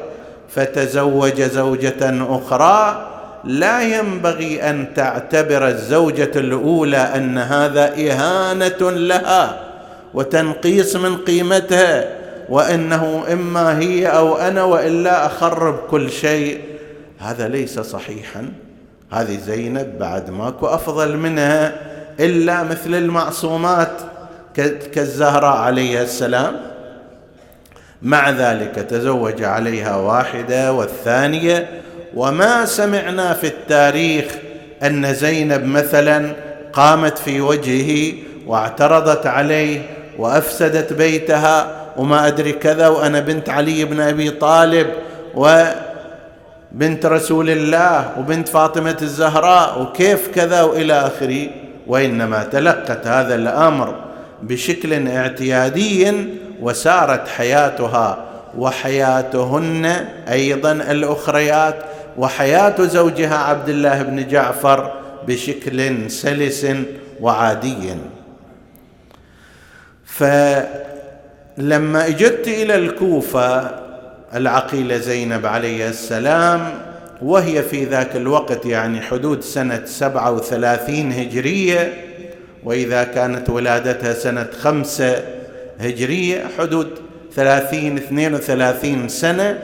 فتزوج 0.49 1.42
زوجة 1.42 2.25
أخرى 2.29 3.11
لا 3.44 3.83
ينبغي 3.83 4.70
أن 4.70 4.87
تعتبر 4.94 5.68
الزوجة 5.68 6.31
الأولى 6.37 6.97
أن 6.97 7.38
هذا 7.38 7.94
إهانة 7.94 8.90
لها 8.90 9.61
وتنقيص 10.14 10.97
من 10.97 11.16
قيمتها 11.16 12.05
وأنه 12.49 13.25
إما 13.33 13.79
هي 13.79 14.07
أو 14.07 14.37
أنا 14.37 14.62
وإلا 14.62 15.27
أخرب 15.27 15.77
كل 15.90 16.11
شيء. 16.11 16.61
هذا 17.18 17.49
ليس 17.49 17.81
صحيحا. 17.81 18.49
هذه 19.11 19.38
زينب 19.47 19.99
بعد 19.99 20.31
ماكو 20.31 20.66
أفضل 20.66 21.16
منها 21.16 21.73
إلا 22.20 22.62
مثل 22.62 22.94
المعصومات. 22.94 24.13
كالزهراء 24.95 25.57
عليها 25.57 26.03
السلام. 26.03 26.57
مع 28.03 28.31
ذلك 28.31 28.75
تزوج 28.75 29.43
عليها 29.43 29.97
واحدة 29.97 30.73
والثانية. 30.73 31.69
وما 32.14 32.64
سمعنا 32.64 33.33
في 33.33 33.47
التاريخ 33.47 34.25
أن 34.83 35.14
زينب 35.14 35.64
مثلا 35.64 36.33
قامت 36.73 37.19
في 37.19 37.40
وجهه 37.40 38.14
واعترضت 38.47 39.27
عليه 39.27 39.83
وأفسدت 40.19 40.93
بيتها 40.93 41.67
وما 41.97 42.27
أدري 42.27 42.53
كذا 42.53 42.88
وأنا 42.88 43.21
بنت 43.21 43.49
علي 43.49 43.85
بن 43.85 44.01
أبي 44.01 44.31
طالب 44.31 44.87
وبنت 45.35 47.07
رسول 47.07 47.51
الله 47.51 48.19
وبنت 48.19 48.49
فاطمة 48.49 48.97
الزهراء 49.03 49.83
وكيف 49.83 50.29
كذا 50.35 50.62
وإلى 50.62 50.93
آخره. 50.93 51.47
وإنما 51.87 52.45
تلقت 52.45 53.07
هذا 53.07 53.35
الأمر 53.35 54.04
بشكل 54.42 55.09
اعتيادي 55.09 56.12
وسارت 56.61 57.29
حياتها 57.29 58.25
وحياتهن 58.59 59.85
أيضا 60.29 60.73
الأخريات 60.73 61.77
وحياة 62.18 62.83
زوجها 62.83 63.37
عبد 63.37 63.68
الله 63.68 64.03
بن 64.03 64.29
جعفر 64.29 64.92
بشكل 65.27 66.11
سلس 66.11 66.66
وعادي. 67.20 67.77
فلما 70.05 72.07
اجت 72.07 72.49
إلى 72.49 72.75
الكوفة 72.75 73.70
العقيلة 74.35 74.97
زينب 74.97 75.47
عليه 75.47 75.88
السلام 75.88 76.81
وهي 77.23 77.62
في 77.62 77.85
ذاك 77.85 78.16
الوقت 78.16 78.66
يعني 78.66 79.01
حدود 79.01 79.40
سنة 79.40 79.83
سبعة 79.85 80.33
وثلاثين 80.33 81.12
هجرية 81.12 81.92
وإذا 82.64 83.05
كانت 83.05 83.50
ولادتها 83.50 84.14
سنة 84.14 84.46
خمسه 84.61 85.24
هجرية 85.81 86.46
حدود 86.59 86.88
ثلاثين 87.35 87.96
اثنين 87.96 88.35
وثلاثين 88.35 89.09
سنة 89.09 89.59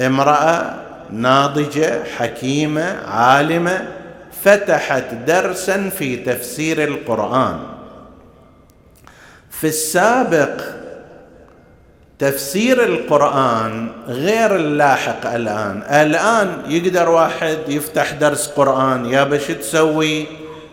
امرأة 0.00 0.74
ناضجة 1.10 2.04
حكيمة 2.16 2.98
عالمة 3.06 3.88
فتحت 4.44 5.14
درسا 5.26 5.88
في 5.88 6.16
تفسير 6.16 6.84
القرآن. 6.84 7.58
في 9.50 9.66
السابق 9.66 10.60
تفسير 12.18 12.84
القرآن 12.84 13.88
غير 14.08 14.56
اللاحق 14.56 15.26
الآن. 15.26 15.82
الآن 15.82 16.62
يقدر 16.68 17.08
واحد 17.08 17.58
يفتح 17.68 18.12
درس 18.12 18.46
قرآن 18.46 19.06
يا 19.06 19.24
بش 19.24 19.46
تسوي 19.46 20.26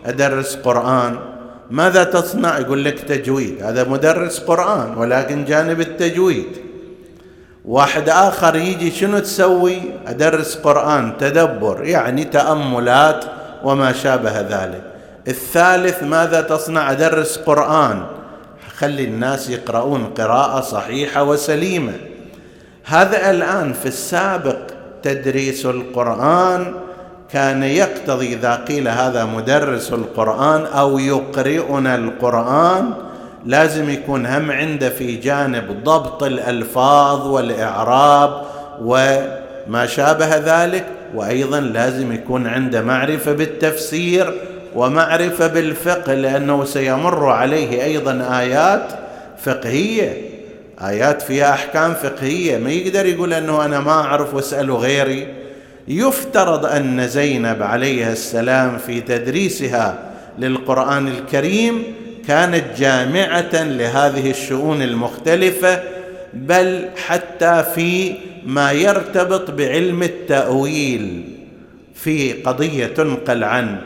أدرس 0.06 0.56
قرآن. 0.56 1.31
ماذا 1.70 2.04
تصنع؟ 2.04 2.58
يقول 2.58 2.84
لك 2.84 2.98
تجويد. 3.00 3.62
هذا 3.62 3.84
مدرس 3.88 4.38
قرآن 4.38 4.94
ولكن 4.96 5.44
جانب 5.44 5.80
التجويد. 5.80 6.46
واحد 7.64 8.08
آخر 8.08 8.56
يجي 8.56 8.90
شنو 8.90 9.18
تسوي؟ 9.18 9.78
أدرس 10.06 10.56
قرآن 10.56 11.16
تدبر 11.18 11.84
يعني 11.84 12.24
تأملات 12.24 13.24
وما 13.64 13.92
شابه 13.92 14.40
ذلك. 14.40 14.82
الثالث 15.28 16.02
ماذا 16.02 16.40
تصنع؟ 16.40 16.92
أدرس 16.92 17.36
قرآن. 17.36 18.02
خلي 18.76 19.04
الناس 19.04 19.50
يقرؤون 19.50 20.04
قراءة 20.04 20.60
صحيحة 20.60 21.24
وسليمة. 21.24 21.92
هذا 22.84 23.30
الآن 23.30 23.72
في 23.72 23.86
السابق 23.86 24.58
تدريس 25.02 25.66
القرآن 25.66 26.74
كان 27.32 27.62
يقتضي 27.62 28.34
إذا 28.34 28.54
قيل 28.54 28.88
هذا 28.88 29.24
مدرس 29.24 29.92
القرآن 29.92 30.66
أو 30.66 30.98
يقرئنا 30.98 31.94
القرآن 31.94 32.92
لازم 33.46 33.90
يكون 33.90 34.26
هم 34.26 34.50
عنده 34.50 34.88
في 34.90 35.16
جانب 35.16 35.84
ضبط 35.84 36.22
الألفاظ 36.22 37.26
والإعراب 37.26 38.42
وما 38.82 39.86
شابه 39.86 40.36
ذلك 40.36 40.84
وأيضا 41.14 41.60
لازم 41.60 42.12
يكون 42.12 42.46
عنده 42.46 42.82
معرفة 42.82 43.32
بالتفسير 43.32 44.34
ومعرفة 44.74 45.46
بالفقه 45.46 46.14
لأنه 46.14 46.64
سيمر 46.64 47.28
عليه 47.28 47.84
أيضا 47.84 48.38
آيات 48.40 48.92
فقهية 49.44 50.32
آيات 50.82 51.22
فيها 51.22 51.52
أحكام 51.52 51.94
فقهية. 51.94 52.58
ما 52.58 52.70
يقدر 52.70 53.06
يقول 53.06 53.32
أنه 53.32 53.64
أنا 53.64 53.80
ما 53.80 53.92
أعرف 53.92 54.34
واساله 54.34 54.76
غيري. 54.76 55.41
يفترض 55.88 56.66
أن 56.66 57.08
زينب 57.08 57.62
عليها 57.62 58.12
السلام 58.12 58.78
في 58.78 59.00
تدريسها 59.00 59.98
للقرآن 60.38 61.08
الكريم 61.08 61.82
كانت 62.28 62.64
جامعة 62.78 63.62
لهذه 63.62 64.30
الشؤون 64.30 64.82
المختلفة 64.82 65.82
بل 66.34 66.88
حتى 67.06 67.64
في 67.74 68.14
ما 68.46 68.72
يرتبط 68.72 69.50
بعلم 69.50 70.02
التأويل 70.02 71.24
في 71.94 72.32
قضية 72.32 72.86
تنقل 72.86 73.44
عن 73.44 73.78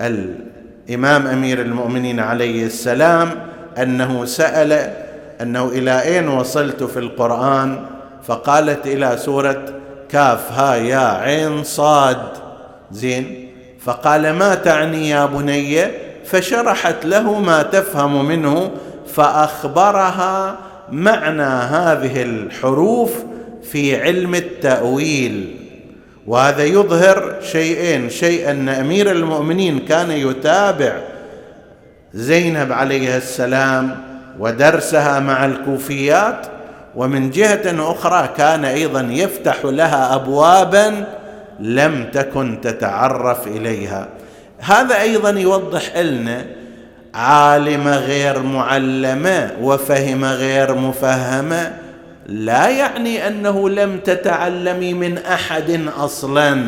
الإمام 0.00 1.26
أمير 1.26 1.60
المؤمنين 1.60 2.20
عليه 2.20 2.66
السلام 2.66 3.30
أنه 3.78 4.24
سأل 4.24 4.92
أنه 5.40 5.68
إلى 5.68 6.02
أين 6.02 6.28
وصلت 6.28 6.82
في 6.82 6.98
القرآن؟ 6.98 7.86
فقالت 8.22 8.86
إلى 8.86 9.16
سورة 9.16 9.64
كاف 10.12 10.52
ها 10.52 10.74
يا 10.74 10.98
عين 10.98 11.64
صاد. 11.64 12.28
زين. 12.92 13.48
فقال 13.80 14.32
ما 14.32 14.54
تعني 14.54 15.10
يا 15.10 15.26
بني؟ 15.26 15.84
فشرحت 16.24 17.04
له 17.04 17.38
ما 17.38 17.62
تفهم 17.62 18.24
منه 18.24 18.70
فأخبرها 19.14 20.56
معنى 20.92 21.42
هذه 21.42 22.22
الحروف 22.22 23.12
في 23.62 24.02
علم 24.02 24.34
التأويل. 24.34 25.56
وهذا 26.26 26.64
يظهر 26.64 27.34
شيئين 27.42 28.10
شيء 28.10 28.50
أن 28.50 28.68
أمير 28.68 29.10
المؤمنين 29.10 29.78
كان 29.78 30.10
يتابع 30.10 30.92
زينب 32.14 32.72
عليها 32.72 33.16
السلام 33.16 34.00
ودرسها 34.38 35.20
مع 35.20 35.46
الكوفيات 35.46 36.46
ومن 36.96 37.30
جهة 37.30 37.92
أخرى 37.92 38.28
كان 38.36 38.64
أيضا 38.64 39.00
يفتح 39.10 39.64
لها 39.64 40.14
ابوابا 40.14 41.04
لم 41.60 42.10
تكن 42.12 42.60
تتعرف 42.62 43.46
إليها. 43.46 44.08
هذا 44.58 45.00
أيضا 45.00 45.30
يوضح 45.30 45.96
لنا 45.96 46.44
عالمه 47.14 47.96
غير 47.96 48.42
معلمه 48.42 49.50
وفهم 49.62 50.24
غير 50.24 50.74
مفهمه 50.74 51.72
لا 52.26 52.68
يعني 52.68 53.26
أنه 53.28 53.68
لم 53.68 53.98
تتعلمي 53.98 54.94
من 54.94 55.18
أحد 55.18 55.80
أصلا 55.98 56.64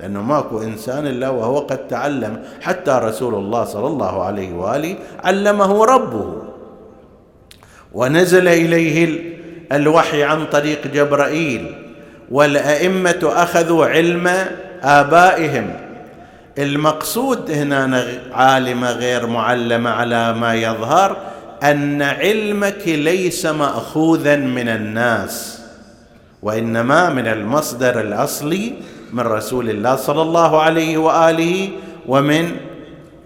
لأنه 0.00 0.22
ماكو 0.22 0.62
إنسان 0.62 1.06
إلا 1.06 1.28
وهو 1.28 1.58
قد 1.58 1.88
تعلم. 1.88 2.42
حتى 2.60 3.00
رسول 3.02 3.34
الله 3.34 3.64
صلى 3.64 3.86
الله 3.86 4.24
عليه 4.24 4.52
وآله 4.52 4.96
علمه 5.24 5.84
ربه. 5.84 6.42
ونزل 7.92 8.48
إليه 8.48 9.31
الوحي 9.72 10.22
عن 10.22 10.46
طريق 10.46 10.86
جبرائيل 10.86 11.74
والأئمة 12.30 13.18
أخذوا 13.22 13.86
علم 13.86 14.30
آبائهم. 14.82 15.70
المقصود 16.58 17.50
هنا 17.50 18.04
عالمه 18.32 18.92
غير 18.92 19.26
معلمه 19.26 19.90
على 19.90 20.32
ما 20.32 20.54
يظهر 20.54 21.16
أن 21.62 22.02
علمك 22.02 22.82
ليس 22.88 23.46
ماخوذا 23.46 24.36
من 24.36 24.68
الناس 24.68 25.62
وإنما 26.42 27.10
من 27.10 27.26
المصدر 27.26 28.00
الأصلي 28.00 28.72
من 29.12 29.20
رسول 29.20 29.70
الله 29.70 29.96
صلى 29.96 30.22
الله 30.22 30.62
عليه 30.62 30.98
وآله 30.98 31.68
ومن 32.06 32.56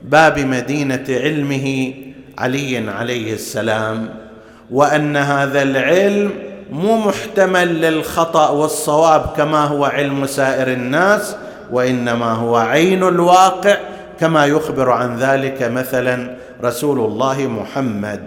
باب 0.02 0.38
مدينة 0.38 1.04
علمه 1.08 1.94
علي 2.38 2.90
عليه 2.90 3.32
السلام. 3.32 4.25
وأن 4.70 5.16
هذا 5.16 5.62
العلم 5.62 6.30
مو 6.72 6.96
محتمل 6.96 7.80
للخطأ 7.80 8.48
والصواب 8.50 9.26
كما 9.36 9.64
هو 9.64 9.84
علم 9.84 10.26
سائر 10.26 10.68
الناس 10.68 11.36
وإنما 11.72 12.32
هو 12.32 12.56
عين 12.56 13.02
الواقع 13.02 13.76
كما 14.20 14.46
يخبر 14.46 14.90
عن 14.90 15.16
ذلك 15.16 15.62
مثلا 15.62 16.36
رسول 16.64 17.00
الله 17.00 17.46
محمد. 17.46 18.20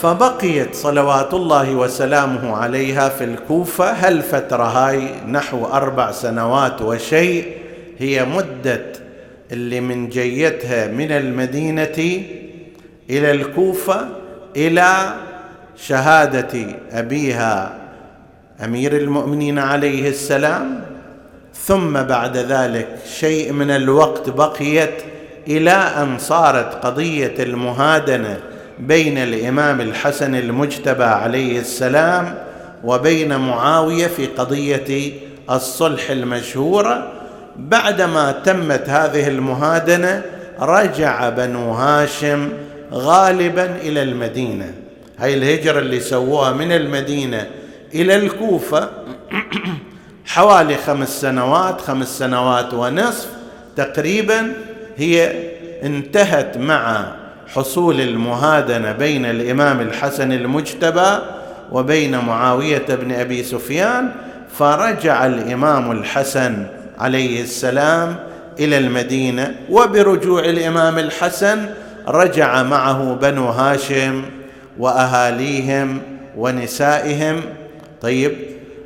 فبقيت 0.00 0.74
صلوات 0.74 1.34
الله 1.34 1.74
وسلامه 1.74 2.56
عليها 2.56 3.08
في 3.08 3.24
الكوفة 3.24 3.92
هالفتره 3.92 4.64
هاي 4.64 5.10
نحو 5.26 5.66
أربع 5.66 6.10
سنوات 6.10 6.82
وشيء 6.82 7.67
هي 7.98 8.24
مدة 8.24 8.82
اللي 9.52 9.80
من 9.80 10.08
جيتها 10.08 10.86
من 10.86 11.12
المدينة 11.12 12.22
إلى 13.10 13.30
الكوفة 13.30 14.08
إلى 14.56 15.14
شهادة 15.76 16.66
أبيها 16.92 17.78
أمير 18.64 18.96
المؤمنين 18.96 19.58
عليه 19.58 20.08
السلام. 20.08 20.84
ثم 21.54 22.02
بعد 22.02 22.36
ذلك 22.36 22.88
شيء 23.18 23.52
من 23.52 23.70
الوقت 23.70 24.30
بقيت 24.30 24.94
إلى 25.46 25.70
أن 25.70 26.18
صارت 26.18 26.74
قضية 26.86 27.34
المهادنة 27.38 28.40
بين 28.78 29.18
الإمام 29.18 29.80
الحسن 29.80 30.34
المجتبى 30.34 31.04
عليه 31.04 31.60
السلام 31.60 32.34
وبين 32.84 33.36
معاوية 33.36 34.06
في 34.06 34.26
قضية 34.26 35.12
الصلح 35.50 36.10
المشهورة 36.10 37.12
بعدما 37.58 38.32
تمت 38.32 38.88
هذه 38.88 39.28
المهادنة 39.28 40.22
رجع 40.60 41.28
بنو 41.28 41.70
هاشم 41.72 42.48
غالبا 42.92 43.76
إلى 43.76 44.02
المدينة. 44.02 44.74
هاي 45.18 45.34
الهجرة 45.34 45.78
اللي 45.78 46.00
سووها 46.00 46.52
من 46.52 46.72
المدينة 46.72 47.46
إلى 47.94 48.16
الكوفة 48.16 48.88
حوالي 50.26 50.76
خمس 50.76 51.20
سنوات 51.20 51.80
خمس 51.80 52.18
سنوات 52.18 52.74
ونصف 52.74 53.28
تقريبا 53.76 54.52
هي 54.96 55.32
انتهت 55.82 56.58
مع 56.58 57.12
حصول 57.46 58.00
المهادنة 58.00 58.92
بين 58.92 59.24
الإمام 59.26 59.80
الحسن 59.80 60.32
المجتبى 60.32 61.18
وبين 61.72 62.18
معاوية 62.18 62.86
بن 62.88 63.12
أبي 63.12 63.42
سفيان 63.42 64.10
فرجع 64.58 65.26
الإمام 65.26 65.90
الحسن 65.92 66.66
عليه 66.98 67.42
السلام 67.42 68.16
إلى 68.58 68.78
المدينة 68.78 69.54
وبرجوع 69.70 70.44
الإمام 70.44 70.98
الحسن 70.98 71.68
رجع 72.08 72.62
معه 72.62 73.14
بنو 73.14 73.46
هاشم 73.46 74.22
وأهاليهم 74.78 76.00
ونسائهم. 76.36 77.40
طيب 78.00 78.32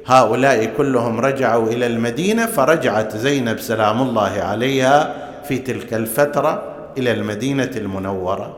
هؤلاء 0.07 0.65
كلهم 0.77 1.21
رجعوا 1.21 1.69
إلى 1.69 1.87
المدينة 1.87 2.47
فرجعت 2.47 3.17
زينب 3.17 3.59
سلام 3.59 4.03
الله 4.03 4.33
عليها 4.43 5.15
في 5.49 5.59
تلك 5.59 5.95
الفترة 5.95 6.63
إلى 6.99 7.13
المدينة 7.13 7.71
المنورة. 7.77 8.57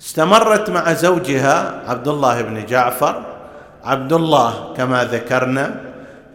استمرت 0.00 0.70
مع 0.70 0.92
زوجها 0.92 1.82
عبد 1.86 2.08
الله 2.08 2.42
بن 2.42 2.66
جعفر. 2.66 3.22
عبد 3.84 4.12
الله 4.12 4.74
كما 4.76 5.04
ذكرنا 5.04 5.80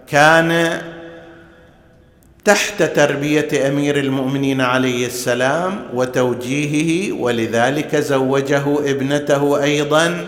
كان 0.07 0.81
تحت 2.45 2.83
تربية 2.83 3.67
أمير 3.67 3.99
المؤمنين 3.99 4.61
عليه 4.61 5.05
السلام 5.07 5.73
وتوجيهه 5.93 7.13
ولذلك 7.21 7.95
زوجه 7.95 8.63
ابنته 8.91 9.63
أيضا 9.63 10.27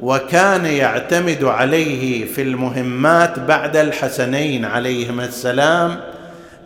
وكان 0.00 0.66
يعتمد 0.66 1.44
عليه 1.44 2.24
في 2.24 2.42
المهمات 2.42 3.38
بعد 3.38 3.76
الحسنين 3.76 4.64
عليهما 4.64 5.24
السلام 5.24 5.96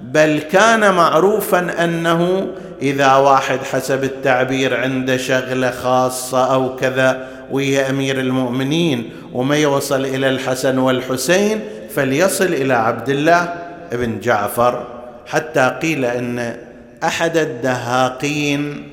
بل 0.03 0.41
كان 0.53 0.95
معروفا 0.95 1.85
أنه 1.85 2.49
إذا 2.83 3.15
واحد 3.15 3.59
حسب 3.59 4.05
التعبير 4.05 4.77
عنده 4.81 5.17
شغلة 5.17 5.71
خاصة 5.71 6.55
أو 6.55 6.77
كذا 6.77 7.29
ويا 7.51 7.91
أمير 7.91 8.21
المؤمنين 8.21 9.11
وما 9.33 9.57
يوصل 9.57 10.05
إلى 10.05 10.29
الحسن 10.29 10.79
والحسين 10.79 11.61
فليصل 11.95 12.45
إلى 12.45 12.75
عبد 12.75 13.09
الله. 13.09 13.62
بن 13.93 14.21
جعفر 14.21 14.87
حتى 15.27 15.79
قيل 15.83 16.05
إن 16.05 16.57
أحد 17.05 17.37
الدهاقين 17.37 18.89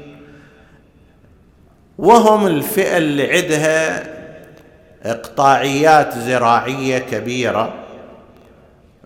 وهم 1.98 2.48
الفئة 2.48 2.98
اللي 2.98 3.32
عندها 3.32 4.04
إقطاعيات 5.06 6.18
زراعية 6.18 6.98
كبيرة. 6.98 7.74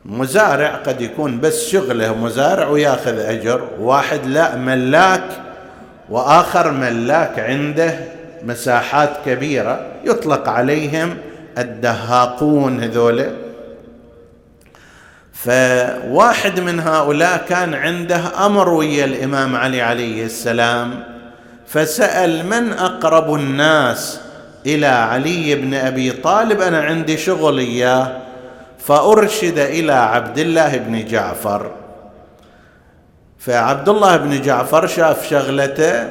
مزارع 0.05 0.75
قد 0.75 1.01
يكون 1.01 1.39
بس 1.39 1.69
شغله 1.69 2.15
مزارع 2.15 2.67
وياخذ 2.67 3.19
أجر 3.19 3.67
واحد 3.79 4.25
لا 4.25 4.55
ملاك 4.55 5.23
وآخر 6.09 6.71
ملاك 6.71 7.39
عنده 7.39 7.99
مساحات 8.43 9.09
كبيرة 9.25 9.85
يطلق 10.05 10.49
عليهم 10.49 11.17
الدهاقون 11.57 12.83
هذول. 12.83 13.42
فواحد 15.45 16.59
من 16.59 16.79
هؤلاء 16.79 17.45
كان 17.49 17.73
عنده 17.73 18.45
أمر 18.45 18.69
ويا 18.69 19.05
الإمام 19.05 19.55
علي 19.55 19.81
عليه 19.81 20.25
السلام 20.25 21.03
فسأل 21.67 22.45
من 22.45 22.73
أقرب 22.73 23.33
الناس 23.33 24.19
إلى 24.65 24.85
علي 24.85 25.55
بن 25.55 25.73
أبي 25.73 26.11
طالب؟ 26.11 26.61
أنا 26.61 26.81
عندي 26.81 27.17
شغل 27.17 27.59
إياه. 27.59 28.17
فأرشد 28.79 29.59
إلى 29.59 29.93
عبد 29.93 30.39
الله 30.39 30.77
بن 30.77 31.05
جعفر. 31.05 31.71
فعبد 33.39 33.89
الله 33.89 34.17
بن 34.17 34.41
جعفر 34.41 34.87
شاف 34.87 35.29
شغلته 35.29 36.09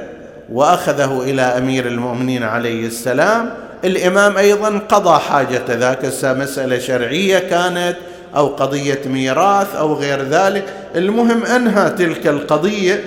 وأخذه 0.53 1.23
إلى 1.23 1.43
أمير 1.43 1.87
المؤمنين 1.87 2.43
عليه 2.43 2.87
السلام. 2.87 3.55
الإمام 3.85 4.37
أيضا 4.37 4.79
قضى 4.89 5.19
حاجة 5.19 5.65
ذاك 5.69 6.05
مسألة 6.25 6.79
شرعية 6.79 7.39
كانت. 7.39 7.97
أو 8.37 8.47
قضية 8.47 9.01
ميراث 9.07 9.77
أو 9.77 9.95
غير 9.95 10.23
ذلك. 10.23 10.65
المهم 10.97 11.45
أنهى 11.45 11.91
تلك 11.91 12.27
القضية. 12.27 13.05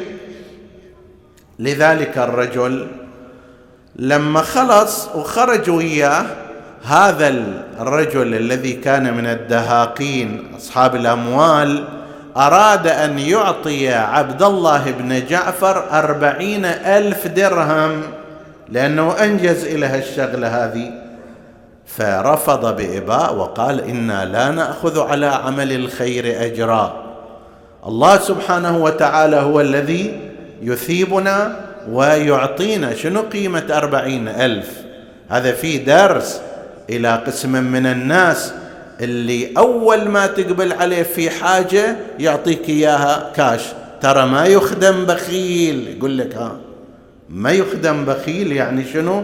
لذلك 1.59 2.17
الرجل 2.17 2.87
لما 3.95 4.41
خلص 4.41 5.07
وخرج 5.15 5.69
وياه 5.69 6.25
هذا 6.83 7.43
الرجل 7.79 8.35
الذي 8.35 8.73
كان 8.73 9.13
من 9.13 9.27
الدهاقين 9.27 10.43
أصحاب 10.57 10.95
الأموال 10.95 11.83
أراد 12.37 12.87
أن 12.87 13.19
يعطي 13.19 13.93
عبد 13.93 14.43
الله 14.43 14.91
بن 14.91 15.25
جعفر 15.25 15.99
أربعين 15.99 16.65
ألف 16.65 17.27
درهم 17.27 18.01
لأنه 18.69 19.23
أنجز 19.23 19.65
إلى 19.65 19.99
الشغلة 19.99 20.47
هذه. 20.47 21.04
فرفض 21.85 22.75
بإباء 22.75 23.35
وقال 23.35 23.81
إنا 23.81 24.25
لا 24.25 24.51
نأخذ 24.51 24.99
على 24.99 25.25
عمل 25.25 25.71
الخير 25.71 26.45
أجرا. 26.45 27.05
الله 27.87 28.17
سبحانه 28.17 28.77
وتعالى 28.77 29.35
هو 29.35 29.61
الذي 29.61 30.19
يثيبنا 30.61 31.65
ويعطينا. 31.91 32.95
شنو 32.95 33.21
قيمة 33.21 33.65
أربعين 33.71 34.27
ألف؟ 34.27 34.71
هذا 35.29 35.51
في 35.51 35.77
درس 35.77 36.41
إلى 36.89 37.23
قسم 37.27 37.51
من 37.51 37.85
الناس 37.85 38.53
اللي 39.01 39.51
أول 39.57 40.09
ما 40.09 40.27
تقبل 40.27 40.73
عليه 40.73 41.03
في 41.03 41.29
حاجة 41.29 41.95
يعطيك 42.19 42.69
إياها 42.69 43.31
كاش. 43.35 43.61
ترى 44.01 44.25
ما 44.25 44.45
يخدم 44.45 45.05
بخيل. 45.05 45.95
يقول 45.97 46.17
لك 46.17 46.35
ها 46.35 46.55
ما 47.29 47.51
يخدم 47.51 48.05
بخيل 48.05 48.51
يعني 48.51 48.85
شنو؟ 48.93 49.23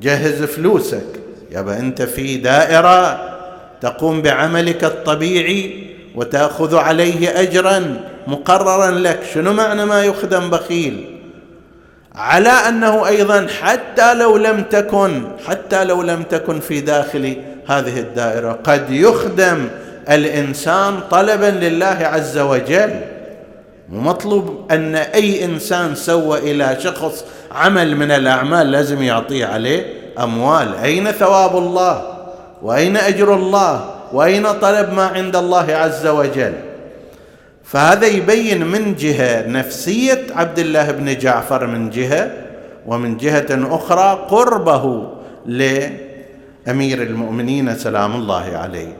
جهز 0.00 0.42
فلوسك. 0.42 1.23
يابا 1.54 1.78
أنت 1.78 2.02
في 2.02 2.36
دائرة 2.36 3.20
تقوم 3.80 4.22
بعملك 4.22 4.84
الطبيعي 4.84 5.86
وتأخذ 6.14 6.76
عليه 6.76 7.40
اجرا 7.40 8.00
مقررا 8.26 8.90
لك. 8.90 9.20
شنو 9.34 9.52
معنى 9.52 9.84
ما 9.84 10.04
يخدم 10.04 10.50
بخيل؟ 10.50 11.04
على 12.14 12.48
أنه 12.48 13.06
أيضا 13.06 13.46
حتى 13.62 14.14
لو 14.14 14.36
لم 14.36 14.62
تكن 14.62 15.22
حتى 15.46 15.84
لو 15.84 16.02
لم 16.02 16.22
تكن 16.22 16.60
في 16.60 16.80
داخل 16.80 17.36
هذه 17.68 18.00
الدائرة 18.00 18.52
قد 18.64 18.90
يخدم 18.90 19.68
الإنسان 20.10 21.00
طلبا 21.10 21.66
لله 21.66 21.98
عز 22.00 22.38
وجل. 22.38 23.00
مطلوب 23.88 24.72
أن 24.72 24.94
أي 24.94 25.44
إنسان 25.44 25.94
سوى 25.94 26.38
إلى 26.38 26.76
شخص 26.80 27.24
عمل 27.52 27.96
من 27.96 28.10
الأعمال 28.10 28.70
لازم 28.70 29.02
يعطيه 29.02 29.46
عليه. 29.46 30.03
أموال. 30.22 30.74
أين 30.74 31.10
ثواب 31.10 31.56
الله؟ 31.56 32.02
وأين 32.62 32.96
أجر 32.96 33.34
الله؟ 33.34 33.94
وأين 34.12 34.52
طلب 34.52 34.92
ما 34.92 35.06
عند 35.06 35.36
الله 35.36 35.66
عز 35.74 36.06
وجل؟ 36.06 36.52
فهذا 37.64 38.06
يبين 38.06 38.66
من 38.66 38.94
جهة 38.94 39.46
نفسية 39.48 40.26
عبد 40.34 40.58
الله 40.58 40.90
بن 40.90 41.18
جعفر 41.18 41.66
من 41.66 41.90
جهة 41.90 42.30
ومن 42.86 43.16
جهة 43.16 43.46
أخرى 43.50 44.26
قربه 44.30 45.10
لأمير 45.46 47.02
المؤمنين 47.02 47.78
سلام 47.78 48.14
الله 48.14 48.56
عليه. 48.56 48.96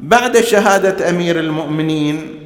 بعد 0.00 0.40
شهادة 0.40 1.08
أمير 1.10 1.38
المؤمنين 1.40 2.38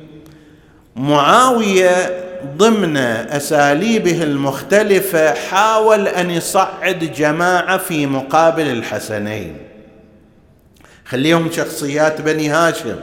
معاوية 0.96 2.22
ضمن 2.57 2.97
أساليبه 2.97 4.23
المختلفة 4.23 5.35
حاول 5.35 6.09
أن 6.09 6.31
يصعد 6.31 6.99
جماعة 7.17 7.79
في 7.79 8.07
مقابل 8.07 8.67
الحسنين. 8.67 9.57
خليهم 11.05 11.51
شخصيات 11.51 12.21
بني 12.21 12.49
هاشم. 12.49 12.97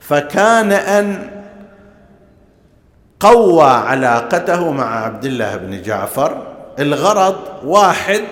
فكان 0.00 0.72
أن 0.72 1.30
قوى 3.20 3.70
علاقته 3.70 4.70
مع 4.70 5.04
عبد 5.04 5.24
الله 5.24 5.56
بن 5.56 5.82
جعفر 5.82 6.46
الغرض 6.78 7.36
واحد 7.64 8.22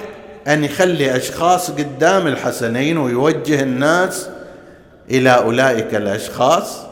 أن 0.48 0.64
يخلي 0.64 1.16
أشخاص 1.16 1.70
قدام 1.70 2.26
الحسنين 2.26 2.98
ويوجه 2.98 3.62
الناس 3.62 4.28
إلى 5.10 5.30
أولئك 5.30 5.94
الأشخاص. 5.94 6.86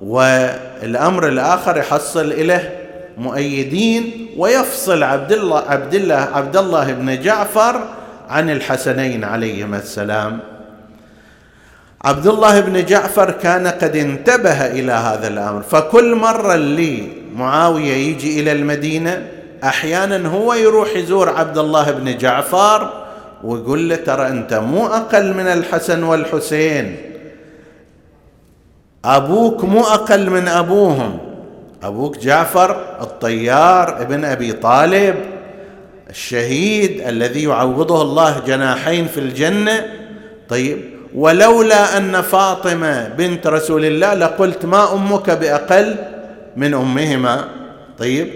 والأمر 0.00 1.28
الآخر 1.28 1.76
يحصل 1.76 2.46
له 2.46 2.70
مؤيدين 3.18 4.28
ويفصل 4.36 5.02
عبد 5.02 5.32
الله 5.32 5.62
عبد 5.68 5.94
الله 5.94 6.14
عبد 6.14 6.56
الله 6.56 6.92
بن 6.92 7.20
جعفر 7.20 7.80
عن 8.28 8.50
الحسنين 8.50 9.24
عليهما 9.24 9.76
السلام. 9.76 10.40
عبد 12.04 12.26
الله 12.26 12.60
بن 12.60 12.84
جعفر 12.84 13.30
كان 13.30 13.66
قد 13.66 13.96
انتبه 13.96 14.66
إلى 14.66 14.92
هذا 14.92 15.28
الأمر. 15.28 15.62
فكل 15.62 16.14
مرة 16.14 16.54
اللي 16.54 17.08
معاوية 17.34 17.92
يجي 17.92 18.40
إلى 18.40 18.52
المدينة 18.52 19.26
أحيانا 19.64 20.28
هو 20.28 20.54
يروح 20.54 20.96
يزور 20.96 21.28
عبد 21.28 21.58
الله 21.58 21.90
بن 21.90 22.16
جعفر 22.16 23.04
ويقول 23.44 23.88
له 23.88 23.96
ترى 23.96 24.28
أنت 24.28 24.54
مو 24.54 24.86
أقل 24.86 25.34
من 25.34 25.46
الحسن 25.46 26.02
والحسين. 26.02 27.13
أبوك 29.04 29.64
مو 29.64 29.80
أقل 29.80 30.30
من 30.30 30.48
أبوهم. 30.48 31.18
أبوك 31.82 32.18
جعفر 32.18 32.76
الطيار 33.00 34.02
ابن 34.02 34.24
أبي 34.24 34.52
طالب 34.52 35.14
الشهيد 36.10 37.00
الذي 37.00 37.44
يعوضه 37.44 38.02
الله 38.02 38.42
جناحين 38.46 39.06
في 39.06 39.20
الجنة. 39.20 39.84
طيب 40.48 40.78
ولولا 41.14 41.96
أن 41.96 42.20
فاطمة 42.20 43.08
بنت 43.08 43.46
رسول 43.46 43.84
الله 43.84 44.14
لقلت 44.14 44.64
ما 44.64 44.94
أمك 44.94 45.30
بأقل 45.30 45.96
من 46.56 46.74
أمهما. 46.74 47.44
طيب 47.98 48.28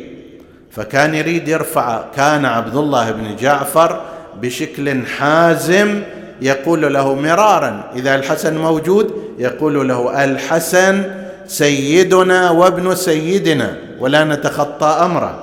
فكان 0.71 1.15
يريد 1.15 1.49
يرفع 1.49 2.05
كان 2.17 2.45
عبد 2.45 2.77
الله 2.77 3.11
بن 3.11 3.37
جعفر 3.37 4.01
بشكل 4.41 5.07
حازم 5.07 6.03
يقول 6.41 6.95
له 6.95 7.15
مرارا. 7.15 7.91
إذا 7.97 8.15
الحسن 8.15 8.57
موجود 8.57 9.15
يقول 9.39 9.89
له 9.89 10.25
الحسن 10.25 11.05
سيدنا 11.47 12.51
وابن 12.51 12.95
سيدنا 12.95 13.77
ولا 14.01 14.25
نتخطى 14.25 14.87
أمره. 14.87 15.39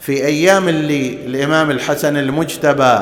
في 0.00 0.26
أيام 0.26 0.68
اللي 0.68 1.18
الإمام 1.26 1.70
الحسن 1.70 2.16
المجتبى 2.16 2.98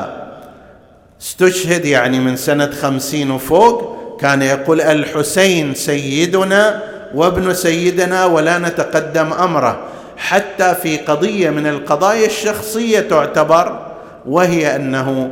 استشهد 1.21 1.85
يعني 1.85 2.19
من 2.19 2.35
سنة 2.35 2.71
خمسين 2.71 3.31
وفوق 3.31 3.97
كان 4.21 4.41
يقول 4.41 4.81
الحسين 4.81 5.73
سيدنا 5.73 6.83
وابن 7.15 7.53
سيدنا 7.53 8.25
ولا 8.25 8.59
نتقدم 8.59 9.33
أمره. 9.33 9.79
حتى 10.17 10.75
في 10.75 10.97
قضية 10.97 11.49
من 11.49 11.67
القضايا 11.67 12.25
الشخصية 12.25 12.99
تعتبر 12.99 13.79
وهي 14.25 14.75
أنه 14.75 15.31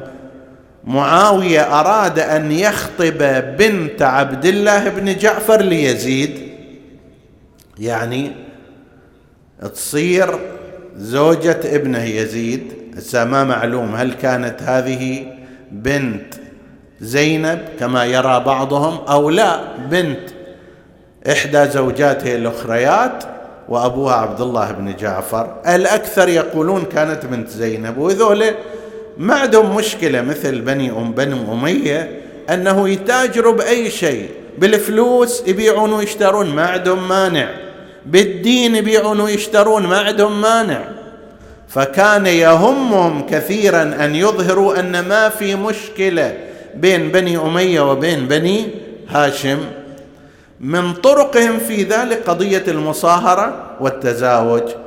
معاوية 0.86 1.80
أراد 1.80 2.20
أن 2.20 2.52
يخطب 2.52 3.18
بنت 3.58 4.02
عبد 4.02 4.46
الله 4.46 4.90
بن 4.90 5.18
جعفر 5.18 5.62
ليزيد. 5.62 6.50
يعني 7.80 8.32
تصير 9.74 10.40
زوجة 10.98 11.60
ابنه 11.66 12.04
يزيد. 12.04 12.74
ما 13.14 13.44
معلوم 13.44 13.96
هل 13.96 14.14
كانت 14.14 14.62
هذه 14.62 15.26
بنت 15.72 16.34
زينب 17.02 17.60
كما 17.80 18.06
يرى 18.06 18.40
بعضهم 18.40 18.98
أو 19.08 19.30
لا 19.30 19.78
بنت 19.78 20.30
إحدى 21.32 21.66
زوجاته 21.66 22.36
الأخريات 22.36 23.24
وأبوها 23.70 24.16
عبد 24.16 24.42
الله 24.42 24.72
بن 24.72 24.96
جعفر. 24.96 25.62
الأكثر 25.68 26.30
يقولون 26.30 26.84
كانت 26.84 27.26
بنت 27.26 27.50
زينب 27.50 27.98
وذولا 27.98 28.56
ما 29.18 29.36
عندهم 29.36 29.76
مشكلة 29.76 30.22
مثل 30.22 30.62
بني 30.62 30.92
ام 30.92 31.12
بني 31.12 31.52
أمية 31.52 32.22
أنه 32.50 32.90
يتاجروا 32.90 33.54
بأي 33.54 33.92
شيء 33.92 34.30
بالفلوس 34.58 35.44
يبيعون 35.48 35.94
ويشترون 35.94 36.50
ما 36.50 36.66
عندهم 36.66 37.08
مانع. 37.08 37.50
بالدين 38.06 38.76
يبيعون 38.76 39.20
ويشترون 39.20 39.88
ما 39.88 39.98
عندهم 39.98 40.42
مانع. 40.42 40.82
فكان 41.68 42.26
يهمهم 42.26 43.26
كثيرا 43.26 43.82
أن 43.82 44.16
يظهروا 44.16 44.80
أن 44.80 45.00
ما 45.00 45.30
في 45.30 45.56
مشكلة 45.56 46.38
بين 46.76 47.12
بني 47.12 47.38
أمية 47.38 47.92
وبين 47.92 48.28
بني 48.28 48.68
هاشم. 49.10 49.60
من 50.60 50.94
طرقهم 50.94 51.60
في 51.60 51.84
ذلك 51.84 52.30
قضية 52.30 52.64
المصاهرة 52.68 53.76
والتزاوج. 53.80 54.85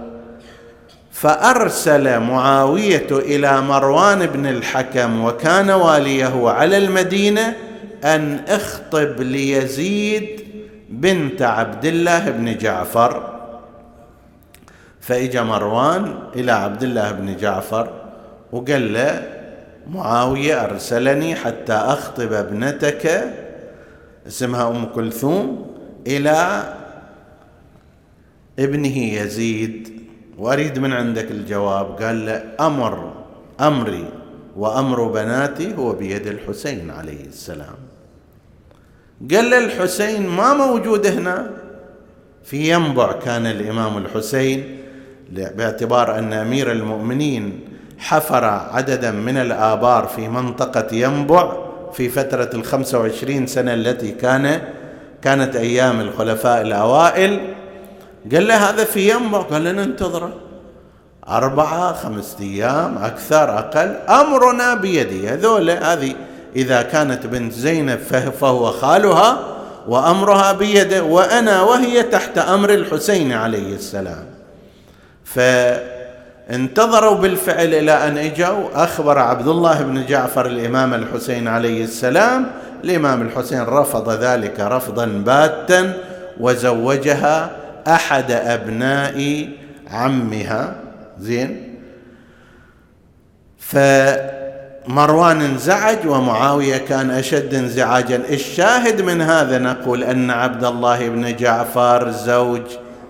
فأرسل 1.20 2.20
معاوية 2.20 3.06
إلى 3.10 3.60
مروان 3.60 4.26
بن 4.26 4.46
الحكم 4.46 5.24
وكان 5.24 5.70
واليه 5.70 6.48
على 6.48 6.78
المدينة 6.78 7.56
أن 8.04 8.44
اخطب 8.48 9.20
ليزيد 9.20 10.40
بنت 10.88 11.42
عبد 11.42 11.84
الله 11.84 12.30
بن 12.30 12.58
جعفر. 12.58 13.38
فإجا 15.00 15.42
مروان 15.42 16.18
إلى 16.36 16.52
عبد 16.52 16.82
الله 16.82 17.12
بن 17.12 17.36
جعفر 17.36 17.92
وقال 18.52 18.92
له 18.92 19.22
معاوية 19.90 20.64
أرسلني 20.64 21.34
حتى 21.34 21.72
أخطب 21.72 22.32
ابنتك 22.32 23.34
اسمها 24.26 24.68
أم 24.68 24.84
كلثوم 24.84 25.66
إلى 26.06 26.62
ابنه 28.58 28.98
يزيد. 28.98 29.97
واريد 30.38 30.78
من 30.78 30.92
عندك 30.92 31.30
الجواب؟ 31.30 32.02
قال 32.02 32.26
له 32.26 32.44
أمر 32.60 33.12
أمري 33.60 34.04
وأمر 34.56 35.02
بناتي 35.04 35.74
هو 35.76 35.92
بيد 35.92 36.26
الحسين 36.26 36.90
عليه 36.90 37.24
السلام. 37.26 37.74
قال 39.34 39.50
له 39.50 39.58
الحسين 39.58 40.26
ما 40.28 40.54
موجود 40.54 41.06
هنا؟ 41.06 41.50
في 42.44 42.70
ينبع 42.72 43.12
كان 43.12 43.46
الإمام 43.46 43.98
الحسين 43.98 44.78
باعتبار 45.32 46.18
أن 46.18 46.32
أمير 46.32 46.72
المؤمنين 46.72 47.60
حفر 47.98 48.44
عددا 48.44 49.10
من 49.10 49.36
الآبار 49.36 50.06
في 50.06 50.28
منطقة 50.28 50.94
ينبع 50.94 51.52
في 51.92 52.08
فترة 52.08 52.50
الخمسة 52.54 52.98
وعشرين 52.98 53.46
سنة 53.46 53.74
التي 53.74 54.12
كان 54.12 54.60
كانت 55.22 55.56
أيام 55.56 56.00
الخلفاء 56.00 56.62
الأوائل. 56.62 57.54
قال 58.32 58.48
له 58.48 58.70
هذا 58.70 58.84
في 58.84 59.10
ينبع 59.10 59.38
قال 59.38 59.64
له 59.64 59.72
ننتظره. 59.72 60.32
أربعة 61.28 61.92
خمسة 61.92 62.40
أيام 62.40 62.98
أكثر 62.98 63.58
أقل. 63.58 63.96
أمرنا 64.08 64.74
بيدي. 64.74 65.28
هذول 65.28 65.70
هذه 65.70 66.14
إذا 66.56 66.82
كانت 66.82 67.26
بنت 67.26 67.52
زينب 67.52 67.98
فهو 68.40 68.72
خالها 68.72 69.38
وأمرها 69.88 70.52
بيده 70.52 71.02
وأنا 71.02 71.62
وهي 71.62 72.02
تحت 72.02 72.38
أمر 72.38 72.70
الحسين 72.70 73.32
عليه 73.32 73.74
السلام. 73.74 74.24
فانتظروا 75.24 77.14
بالفعل 77.14 77.74
إلى 77.74 77.92
أن 77.92 78.18
إجوا 78.18 78.84
أخبر 78.84 79.18
عبد 79.18 79.48
الله 79.48 79.82
بن 79.82 80.06
جعفر 80.06 80.46
الإمام 80.46 80.94
الحسين 80.94 81.48
عليه 81.48 81.84
السلام. 81.84 82.50
الإمام 82.84 83.22
الحسين 83.22 83.62
رفض 83.62 84.10
ذلك 84.10 84.60
رفضا 84.60 85.06
باتا 85.06 85.92
وزوجها. 86.40 87.50
أحد 87.88 88.30
أبناء 88.30 89.48
عمها 89.90 90.74
زين. 91.18 91.74
فمروان 93.58 95.40
انزعج 95.40 96.06
ومعاوية 96.06 96.76
كان 96.76 97.10
أشد 97.10 97.54
انزعاجا. 97.54 98.16
الشاهد 98.30 99.00
من 99.00 99.20
هذا؟ 99.20 99.58
نقول 99.58 100.04
أن 100.04 100.30
عبد 100.30 100.64
الله 100.64 101.08
بن 101.08 101.36
جعفر 101.36 102.10
زوج 102.10 102.62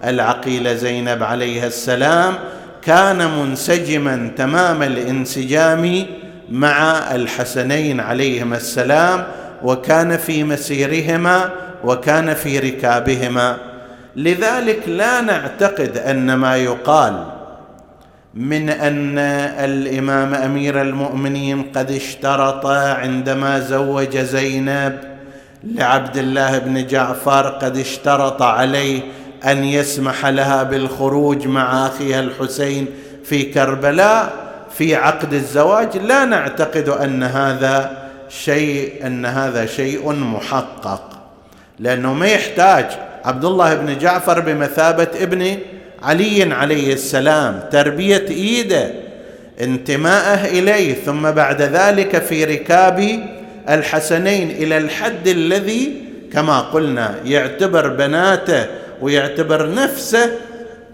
العقيله 0.05 0.75
زينب 0.75 1.23
عليها 1.23 1.67
السلام 1.67 2.35
كان 2.83 3.31
منسجما 3.41 4.31
تمام 4.37 4.83
الانسجام 4.83 6.07
مع 6.51 6.99
الحسنين 7.15 8.01
عليهما 8.01 8.57
السلام 8.57 9.25
وكان 9.63 10.17
في 10.17 10.45
مسيرهما 10.45 11.51
وكان 11.85 12.35
في 12.35 12.59
ركابهما. 12.59 13.68
لذلك 14.17 14.89
لا 14.89 15.21
نعتقد 15.21 15.99
أن 15.99 16.35
ما 16.35 16.57
يقال 16.57 17.25
من 18.35 18.71
أن 18.71 19.19
الإمام 19.65 20.35
أمير 20.35 20.83
المؤمنين 20.83 21.63
قد 21.63 21.91
اشترط 21.91 22.67
عندما 22.67 23.61
زوج 23.61 24.17
زينب 24.19 24.99
لعبد 25.65 26.17
الله 26.17 26.59
بن 26.59 26.87
جعفر 26.87 27.49
قد 27.49 27.77
اشترط 27.77 28.43
عليه 28.43 29.01
أن 29.47 29.65
يسمح 29.65 30.27
لها 30.27 30.63
بالخروج 30.63 31.47
مع 31.47 31.87
أخيها 31.87 32.21
الحسين 32.21 32.87
في 33.25 33.43
كربلاء 33.43 34.33
في 34.71 34.95
عقد 34.97 35.35
الزواج. 35.35 35.97
لا 35.97 36.25
نعتقد 36.25 36.89
أن 36.89 37.23
هذا 37.23 38.09
شيء 38.29 39.07
أن 39.07 39.27
هذا 39.27 39.67
شيء 39.67 40.13
محقق 40.13 41.19
لأنه 41.79 42.15
ما 42.15 42.27
يحتاج 42.27 43.08
عبد 43.25 43.45
الله 43.45 43.75
بن 43.75 43.99
جعفر 43.99 44.41
بمثابة 44.41 45.09
ابن 45.21 45.59
علي 46.03 46.55
عليه 46.55 46.93
السلام 46.93 47.61
تربية 47.73 48.27
إيده 48.31 48.91
انتماءه 49.61 50.45
إليه 50.47 50.95
ثم 50.95 51.31
بعد 51.31 51.63
ذلك 51.63 52.19
في 52.23 52.45
ركاب 52.45 53.21
الحسنين 53.69 54.51
إلى 54.51 54.79
الحد 54.79 55.29
الذي 55.29 56.03
كما 56.33 56.61
قلنا 56.61 57.15
يعتبر 57.25 57.89
بناته 57.89 58.67
ويعتبر 59.03 59.75
نفسه 59.75 60.31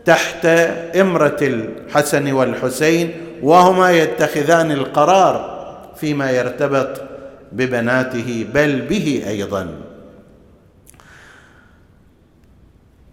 تحت 0.04 0.46
إمرة 0.96 1.36
الحسن 1.42 2.32
والحسين 2.32 3.12
وهما 3.42 3.90
يتخذان 3.90 4.72
القرار 4.72 5.54
فيما 6.00 6.30
يرتبط 6.30 7.02
ببناته 7.52 8.46
بل 8.54 8.80
به 8.80 9.22
أيضا. 9.28 9.68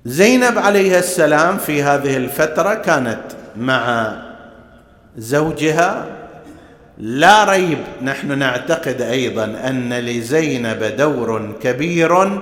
زينب 0.06 0.58
عليها 0.58 1.00
السلام 1.00 1.58
في 1.58 1.84
هذه 1.84 2.18
الفترة 2.18 2.74
كانت 2.74 3.22
مع 3.58 4.14
زوجها. 5.18 6.06
لا 6.98 7.44
ريب 7.44 7.78
نحن 8.02 8.40
نعتقد 8.40 9.02
أيضا 9.02 9.44
أن 9.44 9.94
لزينب 9.94 10.84
دور 10.98 11.56
كبير 11.64 12.42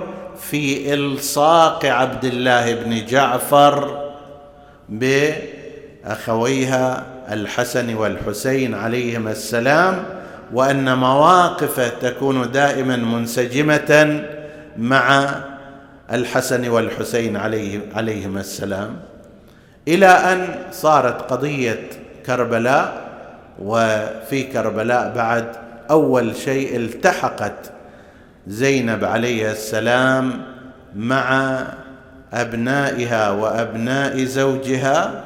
في 0.50 0.94
إلصاق 0.94 1.86
عبد 1.86 2.24
الله 2.24 2.74
بن 2.74 3.06
جعفر 3.06 4.06
بأخويها 6.04 7.04
الحسن 7.32 7.94
والحسين 7.94 8.74
عليهما 8.74 9.30
السلام 9.30 10.04
وأن 10.52 10.98
مواقفه 10.98 11.88
تكون 11.88 12.50
دائما 12.52 12.96
منسجمة 12.96 14.22
مع 14.76 15.34
الحسن 16.12 16.68
والحسين 16.68 17.36
عليه 17.36 17.80
عليهما 17.94 18.40
السلام 18.40 18.96
إلى 19.88 20.06
أن 20.06 20.48
صارت 20.72 21.32
قضية 21.32 21.88
كربلاء 22.26 23.10
وفي 23.62 24.42
كربلاء 24.42 25.12
بعد 25.16 25.46
أول 25.90 26.36
شيء 26.36 26.76
التحقت 26.76 27.72
زينب 28.46 29.04
عليه 29.04 29.50
السلام 29.52 30.42
مع 30.96 31.58
أبنائها 32.32 33.30
وأبناء 33.30 34.24
زوجها 34.24 35.24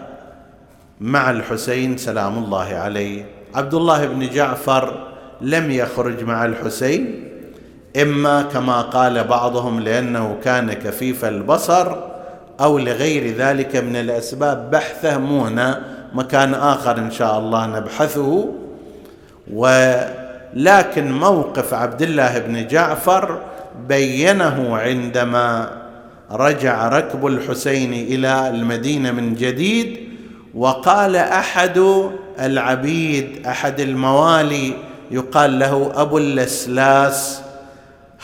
مع 1.00 1.30
الحسين 1.30 1.96
سلام 1.96 2.38
الله 2.38 2.74
عليه. 2.74 3.26
عبد 3.54 3.74
الله 3.74 4.06
بن 4.06 4.28
جعفر 4.28 5.08
لم 5.40 5.70
يخرج 5.70 6.24
مع 6.24 6.44
الحسين 6.44 7.28
إما 8.02 8.42
كما 8.42 8.80
قال 8.80 9.24
بعضهم 9.24 9.80
لأنه 9.80 10.36
كان 10.44 10.72
كفيف 10.72 11.24
البصر 11.24 11.96
أو 12.60 12.78
لغير 12.78 13.36
ذلك 13.36 13.76
من 13.76 13.96
الأسباب 13.96 14.70
بحثه 14.70 15.18
مو 15.18 15.44
هنا 15.44 15.80
مكان 16.14 16.54
آخر 16.54 16.98
إن 16.98 17.10
شاء 17.10 17.38
الله 17.38 17.66
نبحثه. 17.66 18.48
ولكن 19.52 21.12
موقف 21.12 21.74
عبد 21.74 22.02
الله 22.02 22.38
بن 22.38 22.66
جعفر 22.66 23.38
بينه 23.88 24.76
عندما 24.76 25.70
رجع 26.30 26.88
ركب 26.88 27.26
الحسين 27.26 27.92
إلى 27.92 28.48
المدينة 28.48 29.10
من 29.10 29.34
جديد 29.34 30.08
وقال 30.54 31.16
أحد 31.16 31.82
العبيد 32.40 33.46
أحد 33.46 33.80
الموالي 33.80 34.72
يقال 35.10 35.58
له 35.58 35.92
أبو 35.94 36.18
اللسلاس 36.18 37.40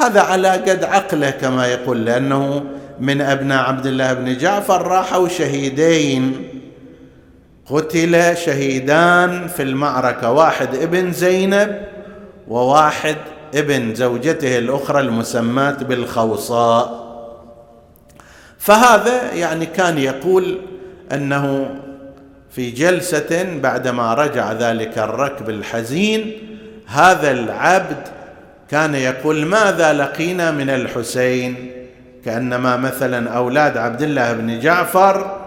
هذا 0.01 0.21
على 0.21 0.49
قد 0.49 0.85
عقله 0.85 1.31
كما 1.31 1.67
يقول 1.67 2.05
لأنه 2.05 2.65
من 3.01 3.21
أبناء 3.21 3.65
عبد 3.65 3.87
الله 3.87 4.13
بن 4.13 4.37
جعفر 4.37 4.87
راحوا 4.87 5.29
شهيدين. 5.29 6.49
قتل 7.67 8.37
شهيدان 8.37 9.49
في 9.49 9.63
المعركة 9.63 10.31
واحد 10.31 10.75
ابن 10.75 11.13
زينب 11.13 11.83
وواحد 12.49 13.17
ابن 13.55 13.95
زوجته 13.95 14.59
الأخرى 14.59 15.01
المسماة 15.01 15.77
بالخوصاء. 15.77 17.11
فهذا 18.59 19.33
يعني 19.33 19.67
كان 19.67 19.99
يقول 19.99 20.61
أنه 21.13 21.75
في 22.51 22.71
جلسة 22.71 23.59
بعدما 23.63 24.15
رجع 24.15 24.53
ذلك 24.53 24.99
الركب 24.99 25.51
الحزين 25.51 26.33
هذا 26.87 27.31
العبد 27.31 28.20
كان 28.71 28.95
يقول 28.95 29.47
ماذا 29.47 29.93
لقينا 29.93 30.51
من 30.51 30.71
الحسين؟ 30.71 31.71
كأنما 32.25 32.77
مثلا 32.77 33.31
أولاد 33.31 33.77
عبد 33.77 34.03
الله 34.03 34.33
بن 34.33 34.61
جعفر 34.61 35.41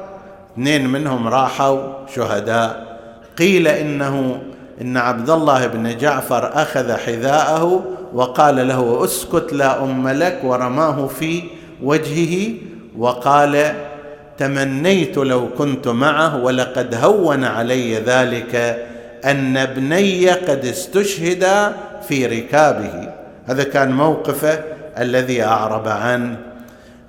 اثنين 0.53 0.87
منهم 0.87 1.27
راحوا 1.27 2.07
شهداء. 2.15 2.99
قيل 3.37 3.67
إنه 3.67 4.41
إن 4.81 4.97
عبد 4.97 5.29
الله 5.29 5.67
بن 5.67 5.97
جعفر 5.97 6.61
أخذ 6.61 6.97
حذاءه 6.97 7.83
وقال 8.13 8.67
له 8.67 9.03
أسكت 9.03 9.53
لا 9.53 9.83
أم 9.83 10.07
لك 10.07 10.39
ورماه 10.43 11.07
في 11.07 11.43
وجهه. 11.83 12.53
وقال 12.97 13.73
تمنيت 14.37 15.17
لو 15.17 15.49
كنت 15.57 15.87
معه 15.87 16.37
ولقد 16.37 16.95
هون 16.95 17.43
علي 17.43 17.95
ذلك. 17.95 18.85
أن 19.25 19.57
ابني 19.57 20.29
قد 20.29 20.65
استشهدا 20.65 21.73
في 22.07 22.25
ركابه. 22.25 23.09
هذا 23.45 23.63
كان 23.63 23.91
موقفه 23.91 24.63
الذي 24.99 25.43
أعرب 25.43 25.87
عنه 25.87 26.37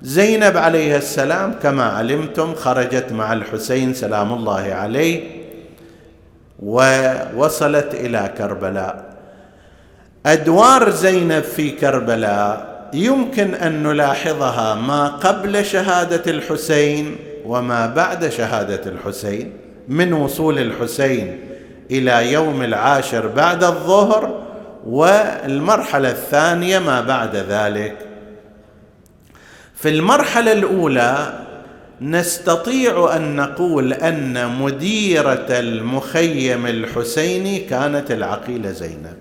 زينب 0.02 0.56
عليه 0.56 0.96
السلام. 0.96 1.54
كما 1.62 1.84
علمتم 1.84 2.54
خرجت 2.54 3.12
مع 3.12 3.32
الحسين 3.32 3.94
سلام 3.94 4.32
الله 4.32 4.74
عليه 4.74 5.20
ووصلت 6.62 7.94
إلى 7.94 8.30
كربلاء. 8.38 9.14
أدوار 10.26 10.90
زينب 10.90 11.42
في 11.42 11.70
كربلاء 11.70 12.74
يمكن 12.94 13.54
أن 13.54 13.82
نلاحظها 13.82 14.74
ما 14.74 15.08
قبل 15.08 15.64
شهادة 15.64 16.30
الحسين 16.30 17.16
وما 17.46 17.86
بعد 17.86 18.28
شهادة 18.28 18.80
الحسين. 18.86 19.52
من 19.88 20.12
وصول 20.12 20.58
الحسين 20.58 21.38
إلى 21.90 22.32
يوم 22.32 22.62
العاشر 22.62 23.26
بعد 23.26 23.64
الظهر 23.64 24.44
والمرحلة 24.86 26.10
الثانية 26.10 26.78
ما 26.78 27.00
بعد 27.00 27.36
ذلك. 27.36 27.96
في 29.74 29.88
المرحلة 29.88 30.52
الأولى 30.52 31.40
نستطيع 32.00 33.16
أن 33.16 33.36
نقول 33.36 33.92
أن 33.92 34.58
مديرة 34.58 35.46
المخيم 35.50 36.66
الحسيني 36.66 37.58
كانت 37.58 38.10
العقيلة 38.10 38.70
زينب. 38.70 39.16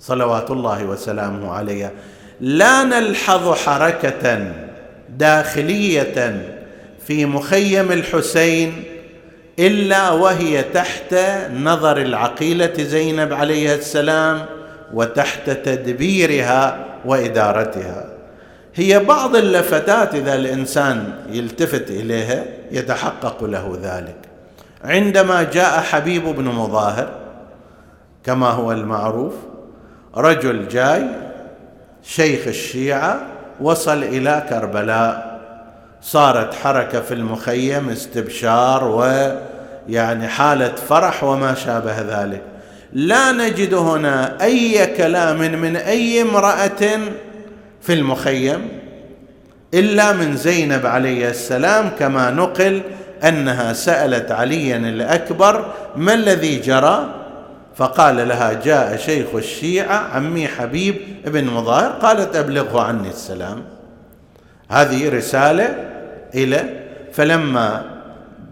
صلوات 0.00 0.50
الله 0.50 0.84
وسلامه 0.84 1.52
عليها. 1.52 1.90
لا 2.40 2.84
نلحظ 2.84 3.54
حركة 3.54 4.52
داخلية 5.08 6.48
في 7.06 7.26
مخيم 7.26 7.92
الحسين 7.92 8.84
إلا 9.58 10.10
وهي 10.10 10.62
تحت 10.62 11.14
نظر 11.54 11.96
العقيلة 11.96 12.72
زينب 12.78 13.32
عليه 13.32 13.74
السلام 13.74 14.46
وتحت 14.94 15.50
تدبيرها 15.50 16.84
وإدارتها. 17.04 18.04
هي 18.74 18.98
بعض 18.98 19.36
اللفتات 19.36 20.14
إذا 20.14 20.34
الإنسان 20.34 21.12
يلتفت 21.30 21.90
إليها 21.90 22.44
يتحقق 22.70 23.44
له 23.44 23.78
ذلك. 23.82 24.16
عندما 24.84 25.42
جاء 25.42 25.80
حبيب 25.80 26.24
بن 26.24 26.44
مظاهر 26.44 27.08
كما 28.24 28.50
هو 28.50 28.72
المعروف 28.72 29.34
رجل 30.16 30.68
جاي 30.68 31.06
شيخ 32.02 32.46
الشيعة 32.46 33.20
وصل 33.60 34.02
إلى 34.02 34.46
كربلاء. 34.48 35.27
صارت 36.02 36.54
حركة 36.54 37.00
في 37.00 37.14
المخيم 37.14 37.88
استبشار 37.88 38.84
ويعني 38.84 40.28
حالة 40.28 40.72
فرح 40.88 41.24
وما 41.24 41.54
شابه 41.54 42.00
ذلك. 42.00 42.42
لا 42.92 43.32
نجد 43.32 43.74
هنا 43.74 44.42
أي 44.42 44.86
كلام 44.86 45.38
من 45.38 45.76
أي 45.76 46.22
امرأة 46.22 47.00
في 47.82 47.92
المخيم 47.92 48.68
إلا 49.74 50.12
من 50.12 50.36
زينب 50.36 50.86
عليه 50.86 51.30
السلام 51.30 51.90
كما 51.98 52.30
نقل 52.30 52.82
أنها 53.24 53.72
سألت 53.72 54.30
عليا 54.30 54.76
الأكبر 54.76 55.72
ما 55.96 56.14
الذي 56.14 56.56
جرى؟ 56.60 57.14
فقال 57.76 58.28
لها 58.28 58.52
جاء 58.52 58.96
شيخ 58.96 59.34
الشيعة 59.34 59.96
عمي 59.96 60.48
حبيب 60.48 60.96
بن 61.26 61.44
مظاهر 61.44 61.90
قالت 61.90 62.36
أبلغه 62.36 62.82
عني 62.82 63.08
السلام. 63.08 63.77
هذه 64.68 65.08
رسالة 65.08 65.74
إلى 66.34 66.64
فلما 67.12 67.84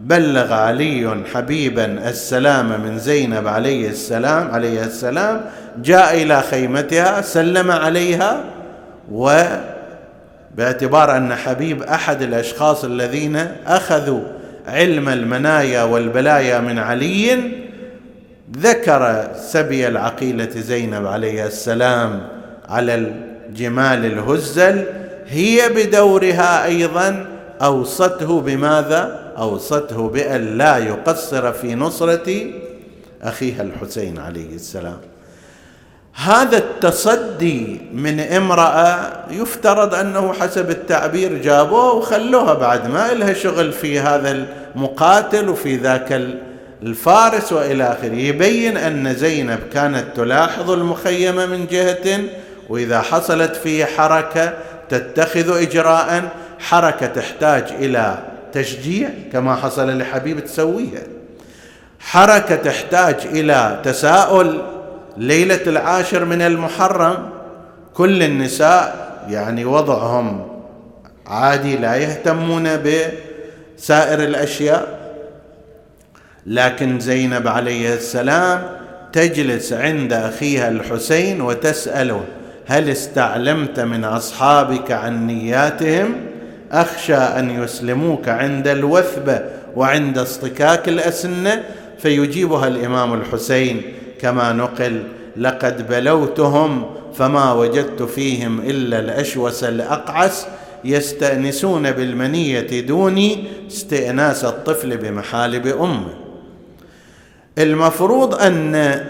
بلغ 0.00 0.52
علي 0.52 1.16
حبيبا 1.34 2.08
السلام 2.08 2.80
من 2.80 2.98
زينب 2.98 3.48
عليه 3.48 3.88
السلام 3.88 4.50
عليه 4.50 4.84
السلام 4.84 5.40
جاء 5.82 6.22
إلى 6.22 6.42
خيمتها 6.42 7.22
سلم 7.22 7.70
عليها 7.70 8.44
وباعتبار 9.12 11.16
أن 11.16 11.34
حبيب 11.34 11.82
أحد 11.82 12.22
الأشخاص 12.22 12.84
الذين 12.84 13.36
أخذوا 13.66 14.20
علم 14.66 15.08
المنايا 15.08 15.82
والبلايا 15.82 16.60
من 16.60 16.78
علي 16.78 17.38
ذكر 18.58 19.28
سبي 19.36 19.88
العقيلة 19.88 20.50
زينب 20.50 21.06
عليه 21.06 21.46
السلام 21.46 22.20
على 22.68 22.94
الجمال 22.94 24.04
الهزل 24.04 24.84
هي 25.28 25.68
بدورها 25.68 26.64
أيضا 26.64 27.26
أوصته 27.62 28.40
بماذا؟ 28.40 29.32
أوصته 29.38 30.08
بأن 30.08 30.58
لا 30.58 30.78
يقصر 30.78 31.52
في 31.52 31.74
نصرة 31.74 32.50
أخيها 33.22 33.62
الحسين 33.62 34.18
عليه 34.18 34.54
السلام. 34.54 34.98
هذا 36.14 36.58
التصدي 36.58 37.80
من 37.92 38.20
امرأة 38.20 39.12
يفترض 39.30 39.94
أنه 39.94 40.32
حسب 40.32 40.70
التعبير 40.70 41.38
جابوه 41.42 41.92
وخلوها 41.94 42.54
بعد 42.54 42.90
ما 42.90 43.12
لها 43.12 43.32
شغل 43.32 43.72
في 43.72 44.00
هذا 44.00 44.46
المقاتل 44.74 45.48
وفي 45.48 45.76
ذاك 45.76 46.22
الفارس 46.82 47.52
وإلى 47.52 47.84
آخره. 47.84 48.14
يبين 48.14 48.76
أن 48.76 49.14
زينب 49.14 49.58
كانت 49.72 50.04
تلاحظ 50.16 50.70
المخيم 50.70 51.36
من 51.36 51.66
جهة 51.66 52.20
وإذا 52.68 53.00
حصلت 53.00 53.56
فيه 53.56 53.84
حركة 53.84 54.52
تتخذ 54.88 55.62
اجراء 55.62 56.28
حركة 56.58 57.06
تحتاج 57.06 57.64
إلى 57.70 58.18
تشجيع 58.52 59.08
كما 59.32 59.54
حصل 59.54 59.98
لحبيب 59.98 60.44
تسويها. 60.44 61.02
حركة 62.00 62.56
تحتاج 62.56 63.16
إلى 63.24 63.80
تساؤل. 63.84 64.62
ليلة 65.16 65.62
العاشر 65.66 66.24
من 66.24 66.42
المحرم 66.42 67.30
كل 67.94 68.22
النساء 68.22 69.06
يعني 69.28 69.64
وضعهم 69.64 70.48
عادي 71.26 71.76
لا 71.76 71.96
يهتمون 71.96 72.68
بسائر 72.76 74.22
الأشياء. 74.22 74.96
لكن 76.46 77.00
زينب 77.00 77.48
عليه 77.48 77.94
السلام 77.94 78.62
تجلس 79.12 79.72
عند 79.72 80.12
أخيها 80.12 80.68
الحسين 80.68 81.40
وتسأله 81.40 82.24
هل 82.66 82.90
استعلمت 82.90 83.80
من 83.80 84.04
أصحابك 84.04 84.92
عن 84.92 85.26
نياتهم؟ 85.26 86.14
أخشى 86.72 87.14
أن 87.14 87.62
يسلموك 87.62 88.28
عند 88.28 88.68
الوثبه 88.68 89.40
وعند 89.76 90.18
اصطكاك 90.18 90.88
الاسنه 90.88 91.62
فيجيبها 91.98 92.68
الإمام 92.68 93.14
الحسين. 93.14 93.82
كما 94.20 94.52
نقل 94.52 95.02
لقد 95.36 95.88
بلوتهم 95.88 96.84
فما 97.14 97.52
وجدت 97.52 98.02
فيهم 98.02 98.60
إلا 98.60 98.98
الأشوس 98.98 99.64
الأقعس 99.64 100.46
يستأنسون 100.84 101.90
بالمنية 101.90 102.80
دوني 102.80 103.44
استئناس 103.68 104.44
الطفل 104.44 104.96
بمحالب 104.96 105.66
أمه. 105.66 106.14
المفروض 107.58 108.34
أن 108.34 109.04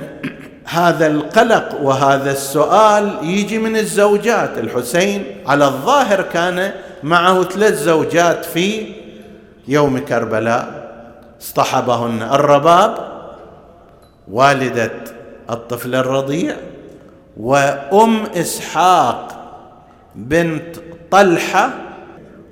هذا 0.67 1.07
القلق 1.07 1.81
وهذا 1.83 2.31
السؤال 2.31 3.19
يجي 3.23 3.59
من 3.59 3.77
الزوجات. 3.77 4.59
الحسين 4.59 5.25
على 5.47 5.65
الظاهر 5.65 6.23
كان 6.23 6.73
معه 7.03 7.43
ثلاث 7.43 7.75
زوجات 7.75 8.45
في 8.45 8.93
يوم 9.69 9.99
كربلاء. 9.99 10.87
اصطحبهن 11.41 12.23
الرباب 12.23 12.99
والدة 14.31 14.93
الطفل 15.51 15.95
الرضيع 15.95 16.57
وأم 17.37 18.23
إسحاق 18.35 19.29
بنت 20.15 20.77
طلحة 21.11 21.71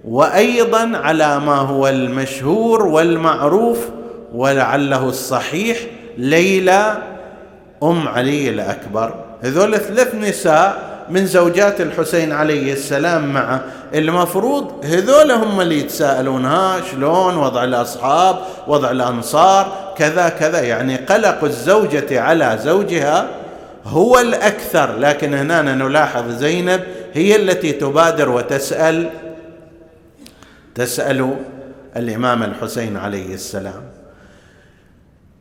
وأيضا 0.04 0.96
على 0.96 1.40
ما 1.40 1.56
هو 1.56 1.88
المشهور 1.88 2.86
والمعروف 2.86 3.88
ولعله 4.34 5.08
الصحيح 5.08 5.78
ليلى 6.18 6.96
أم 7.82 8.08
علي 8.08 8.48
الأكبر. 8.48 9.14
هذول 9.42 9.78
ثلاث 9.78 10.14
نساء 10.14 10.94
من 11.10 11.26
زوجات 11.26 11.80
الحسين 11.80 12.32
عليه 12.32 12.72
السلام 12.72 13.32
معه 13.32 13.64
المفروض 13.94 14.84
هذول 14.84 15.30
هم 15.30 15.60
اللي 15.60 15.80
يتساءلون 15.80 16.44
ها 16.44 16.80
شلون 16.90 17.36
وضع 17.36 17.64
الأصحاب 17.64 18.38
وضع 18.66 18.90
الأنصار 18.90 19.92
كذا 19.96 20.28
كذا. 20.28 20.60
يعني 20.60 20.96
قلق 20.96 21.44
الزوجة 21.44 22.20
على 22.20 22.58
زوجها 22.62 23.28
هو 23.84 24.18
الأكثر. 24.18 24.96
لكن 24.98 25.34
هنا 25.34 25.62
نلاحظ 25.62 26.30
زينب 26.30 26.80
هي 27.14 27.36
التي 27.36 27.72
تبادر 27.72 28.28
وتسأل 28.28 29.10
تسأل 30.74 31.36
الإمام 31.96 32.42
الحسين 32.42 32.96
عليه 32.96 33.34
السلام. 33.34 33.93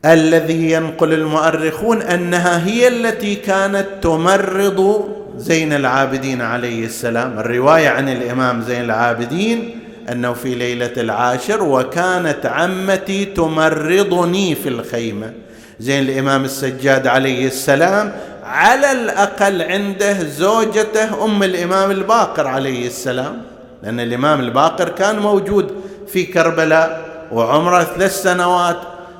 الذي 0.04 0.70
ينقل 0.70 1.12
المؤرخون 1.12 2.02
أنها 2.02 2.66
هي 2.66 2.88
التي 2.88 3.34
كانت 3.34 3.86
تمرض 4.02 5.08
زين 5.36 5.72
العابدين 5.72 6.40
عليه 6.40 6.84
السلام. 6.84 7.38
الرواية 7.38 7.88
عن 7.88 8.08
الإمام 8.08 8.62
زين 8.62 8.84
العابدين 8.84 9.80
أنه 10.12 10.32
في 10.32 10.54
ليلة 10.54 10.92
العاشر 10.96 11.62
وكانت 11.62 12.46
عمتي 12.46 13.24
تمرضني 13.24 14.54
في 14.54 14.68
الخيمة. 14.68 15.32
زين 15.80 16.02
الإمام 16.02 16.44
السجاد 16.44 17.06
عليه 17.06 17.46
السلام 17.46 18.12
على 18.44 18.92
الأقل 18.92 19.62
عنده 19.62 20.22
زوجته 20.22 21.24
أم 21.24 21.42
الإمام 21.42 21.90
الباقر 21.90 22.46
عليه 22.46 22.86
السلام 22.86 23.42
لأن 23.82 24.00
الإمام 24.00 24.40
الباقر 24.40 24.88
كان 24.88 25.18
موجود 25.18 25.72
في 26.08 26.24
كربلاء 26.26 27.04
وعمره 27.32 27.82
ثلاث 27.82 28.22
سنوات 28.22 28.76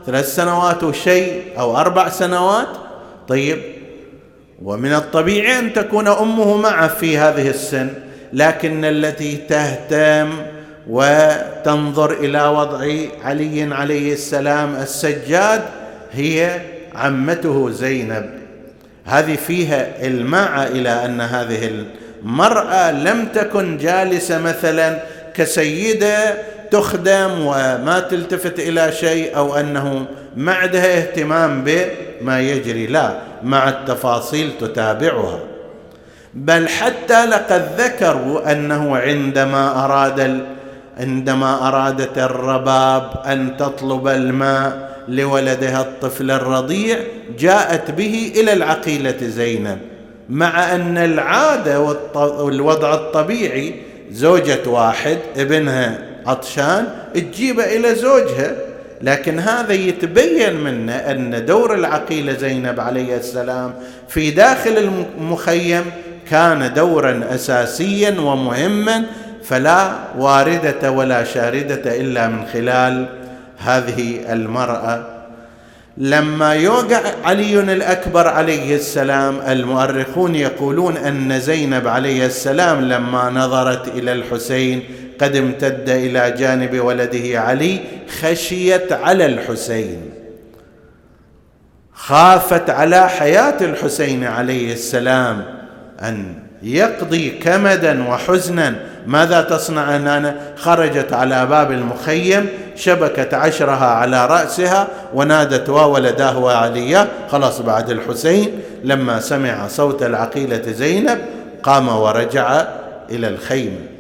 ثلاث 0.07 0.35
سنوات 0.35 0.85
وشيء 0.85 1.43
أو 1.59 1.77
أربع 1.77 2.09
سنوات. 2.09 2.69
طيب 3.29 3.59
ومن 4.63 4.95
الطبيعي 4.95 5.59
أن 5.59 5.73
تكون 5.73 6.09
أمه 6.09 6.57
معه 6.57 6.89
في 6.89 7.19
هذه 7.19 7.49
السن 7.49 7.89
لكن 8.33 8.85
التي 8.85 9.37
تهتم 9.37 10.31
وتنظر 10.89 12.13
إلى 12.13 12.47
وضع 12.47 12.79
علي 13.25 13.75
عليه 13.75 14.13
السلام 14.13 14.75
السجاد 14.75 15.63
هي 16.13 16.61
عمته 16.95 17.71
زينب. 17.71 18.31
هذه 19.05 19.37
فيها 19.37 20.07
الماعه 20.07 20.67
إلى 20.67 21.05
أن 21.05 21.21
هذه 21.21 21.85
المرأة 22.23 22.93
لم 22.93 23.27
تكن 23.35 23.77
جالسة 23.77 24.39
مثلا 24.39 25.03
كسيدة 25.35 26.35
تخدم 26.75 27.41
وما 27.41 28.07
تلتفت 28.11 28.59
إلى 28.59 28.93
شيء 28.93 29.37
أو 29.37 29.57
أنه 29.57 30.07
ما 30.37 30.53
عندها 30.55 30.99
اهتمام 30.99 31.65
بما 31.65 32.41
يجري 32.41 32.87
لا 32.87 33.19
مع 33.43 33.69
التفاصيل 33.69 34.51
تتابعها. 34.61 35.39
بل 36.35 36.69
حتى 36.69 37.27
لقد 37.27 37.69
ذكروا 37.79 38.53
أنه 38.53 38.97
عندما 38.97 39.85
أراد 39.85 40.45
عندما 40.99 41.69
أرادت 41.69 42.19
الرباب 42.19 43.11
أن 43.27 43.57
تطلب 43.57 44.09
الماء 44.09 44.95
لولدها 45.09 45.81
الطفل 45.81 46.31
الرضيع 46.31 46.99
جاءت 47.39 47.91
به 47.91 48.33
إلى 48.37 48.53
العقيلة 48.53 49.17
زينب 49.21 49.79
مع 50.29 50.75
أن 50.75 50.99
العادة 50.99 51.81
والوضع 52.15 52.95
الطبيعي 52.95 53.75
زوجة 54.11 54.69
واحد 54.69 55.19
ابنها. 55.37 56.14
عطشان 56.27 56.87
تجيبه 57.15 57.65
إلى 57.65 57.95
زوجها. 57.95 58.57
لكن 59.03 59.39
هذا 59.39 59.73
يتبين 59.73 60.61
منه 60.61 60.93
أن 60.93 61.45
دور 61.47 61.75
العقيلة 61.75 62.33
زينب 62.33 62.81
عليه 62.81 63.17
السلام 63.17 63.75
في 64.09 64.31
داخل 64.31 64.91
المخيم 65.19 65.85
كان 66.31 66.75
دورا 66.75 67.25
أساسيا 67.31 68.21
ومهما 68.21 69.05
فلا 69.45 69.93
واردة 70.19 70.91
ولا 70.91 71.25
شاردة 71.25 71.97
إلا 72.01 72.29
من 72.29 72.47
خلال 72.53 73.07
هذه 73.59 74.33
المرأة. 74.33 75.07
لما 75.97 76.55
يوقع 76.55 77.01
علي 77.25 77.61
الأكبر 77.61 78.29
عليه 78.29 78.77
السلام 78.77 79.41
المؤرخون 79.49 80.35
يقولون 80.35 80.97
أن 80.97 81.41
زينب 81.41 81.89
عليه 81.89 82.27
السلام 82.27 82.81
لما 82.81 83.31
نظرت 83.31 83.89
إلى 83.89 84.13
الحسين 84.13 84.83
قد 85.21 85.37
امتد 85.37 85.89
إلى 85.89 86.31
جانب 86.31 86.81
ولده 86.81 87.41
علي 87.41 87.81
خشيت 88.21 88.93
على 88.93 89.27
الحسين. 89.27 90.11
خافت 91.93 92.71
على 92.71 93.09
حياة 93.09 93.57
الحسين 93.61 94.25
عليه 94.25 94.73
السلام 94.73 95.45
أن 96.03 96.35
يقضي 96.63 97.31
كمدا 97.31 98.09
وحزنا. 98.09 98.75
ماذا 99.07 99.43
تصنع 99.43 99.97
هنا 99.97 100.37
خرجت 100.57 101.13
على 101.13 101.47
باب 101.47 101.73
المخيم 101.73 102.49
شبكت 102.77 103.35
عشرها 103.35 103.87
على 103.87 104.27
رأسها 104.27 104.89
ونادت 105.15 105.69
وولداه 105.69 106.39
وعليا 106.39 107.09
خلاص 107.29 107.61
بعد 107.61 107.91
الحسين. 107.91 108.61
لما 108.85 109.21
سمع 109.21 109.69
صوت 109.69 110.03
العقيلة 110.03 110.73
زينب 110.73 111.19
قام 111.63 111.89
ورجع 111.89 112.67
إلى 113.11 113.29
الخيمه 113.29 113.94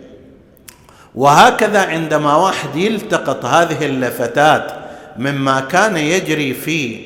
وهكذا 1.14 1.80
عندما 1.80 2.36
واحد 2.36 2.76
يلتقط 2.76 3.44
هذه 3.44 3.86
اللفتات 3.86 4.72
مما 5.18 5.60
كان 5.60 5.96
يجري 5.96 6.54
في 6.54 7.00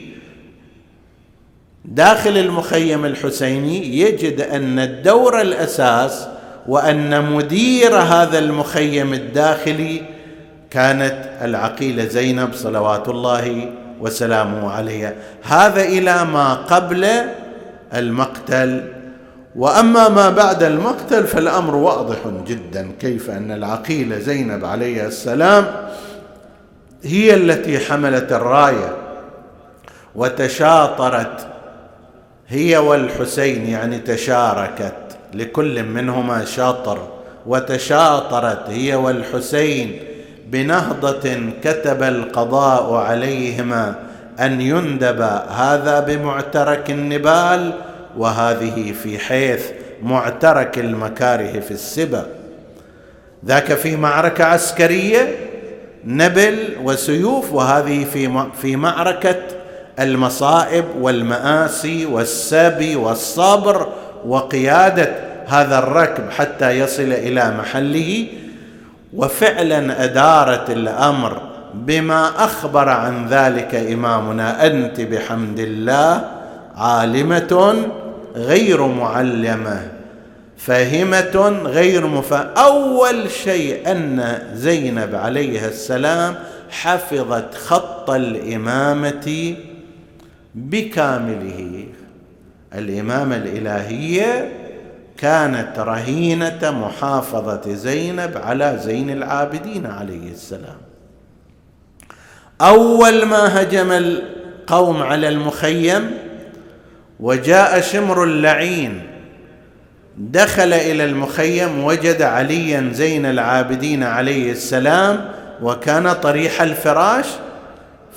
داخل 1.85 2.39
المخيم 2.39 3.05
الحسيني 3.05 3.99
يجد 4.01 4.41
أن 4.41 4.79
الدور 4.79 5.41
الأساس 5.41 6.29
وأن 6.67 7.33
مدير 7.33 7.97
هذا 7.97 8.39
المخيم 8.39 9.15
الداخلي 9.15 10.03
كانت 10.71 11.31
العقيلة 11.43 12.05
زينب 12.05 12.55
صلوات 12.55 13.09
الله 13.09 13.73
وسلامه 14.01 14.71
عليها. 14.71 15.15
هذا 15.43 15.83
إلى 15.83 16.25
ما 16.25 16.55
قبل 16.55 17.07
المقتل 17.95 18.98
وأما 19.59 20.09
ما 20.09 20.31
بعد 20.31 20.63
المقتل 20.63 21.27
فالأمر 21.27 21.77
واضح 21.77 22.17
جدا 22.47 22.91
كيف 23.01 23.31
أن 23.31 23.51
العقيلة 23.51 24.19
زينب 24.19 24.65
عليه 24.65 25.07
السلام 25.07 25.67
هي 27.03 27.35
التي 27.35 27.79
حملت 27.79 28.33
الراية 28.33 28.97
وتشاطرت 30.15 31.47
هي 32.49 32.77
والحسين 32.77 33.67
يعني 33.67 33.99
تشاركت 33.99 34.95
لكل 35.35 35.83
منهما 35.83 36.45
شاطر 36.45 36.99
وتشاطرت 37.47 38.71
هي 38.71 38.95
والحسين 38.95 40.03
بنهضة 40.47 41.51
كتب 41.63 42.03
القضاء 42.03 42.95
عليهما 42.95 43.95
أن 44.41 44.61
يندب 44.61 45.21
هذا 45.49 46.01
بمعترك 46.01 46.91
النبال 46.91 47.88
وهذه 48.19 48.93
في 49.03 49.19
حيث 49.19 49.67
معترك 50.03 50.79
المكاره 50.79 51.61
في 51.61 51.71
السبا 51.71 52.27
ذاك 53.47 53.75
في 53.75 53.97
معركة 53.97 54.45
عسكرية 54.45 55.37
نبل 56.05 56.59
وسيوف 56.83 57.53
وهذه 57.53 58.05
في 58.05 58.45
في 58.63 58.77
معركة 58.77 59.37
المصائب 60.01 60.85
والمآسي 61.01 62.07
والسبي 62.07 62.97
والصبر 62.97 63.89
وقيادة 64.27 65.15
هذا 65.47 65.79
الركب 65.79 66.31
حتى 66.31 66.71
يصل 66.71 67.03
إلى 67.03 67.55
محله. 67.59 68.27
وفعلا 69.15 70.05
أدارت 70.05 70.71
الأمر 70.71 71.43
بما 71.75 72.45
أخبر 72.45 72.89
عن 72.89 73.27
ذلك 73.29 73.75
إمامنا 73.75 74.67
أنت 74.67 75.01
بحمد 75.01 75.59
الله 75.59 76.25
عالمة 76.77 77.77
غير 78.37 78.87
معلمة 78.87 79.89
فهمه 80.57 81.61
غير 81.65 82.07
مف 82.07 82.33
أول 82.33 83.31
شيء 83.31 83.91
أن 83.91 84.39
زينب 84.55 85.15
عليها 85.15 85.69
السلام 85.69 86.35
حفظت 86.71 87.55
خط 87.55 88.11
الإمامة 88.11 89.57
بكامله. 90.55 91.85
الإمامة 92.75 93.37
الإلهية 93.37 94.53
كانت 95.17 95.79
رهينة 95.79 96.59
محافظة 96.63 97.75
زينب 97.75 98.37
على 98.37 98.81
زين 98.83 99.11
العابدين 99.11 99.87
عليه 99.87 100.31
السلام. 100.31 100.77
أول 102.61 103.25
ما 103.25 103.63
هجم 103.63 103.93
القوم 103.93 105.03
على 105.03 105.29
المخيم 105.29 106.11
وجاء 107.21 107.81
شمر 107.81 108.25
اللعين. 108.25 109.03
دخل 110.17 110.73
إلى 110.73 111.05
المخيم 111.05 111.85
وجد 111.85 112.23
عليا 112.23 112.91
زين 112.93 113.27
العابدين 113.27 114.03
عليه 114.03 114.53
السلام 114.53 115.25
وكان 115.63 116.13
طريح 116.13 116.63
الفراش. 116.63 117.27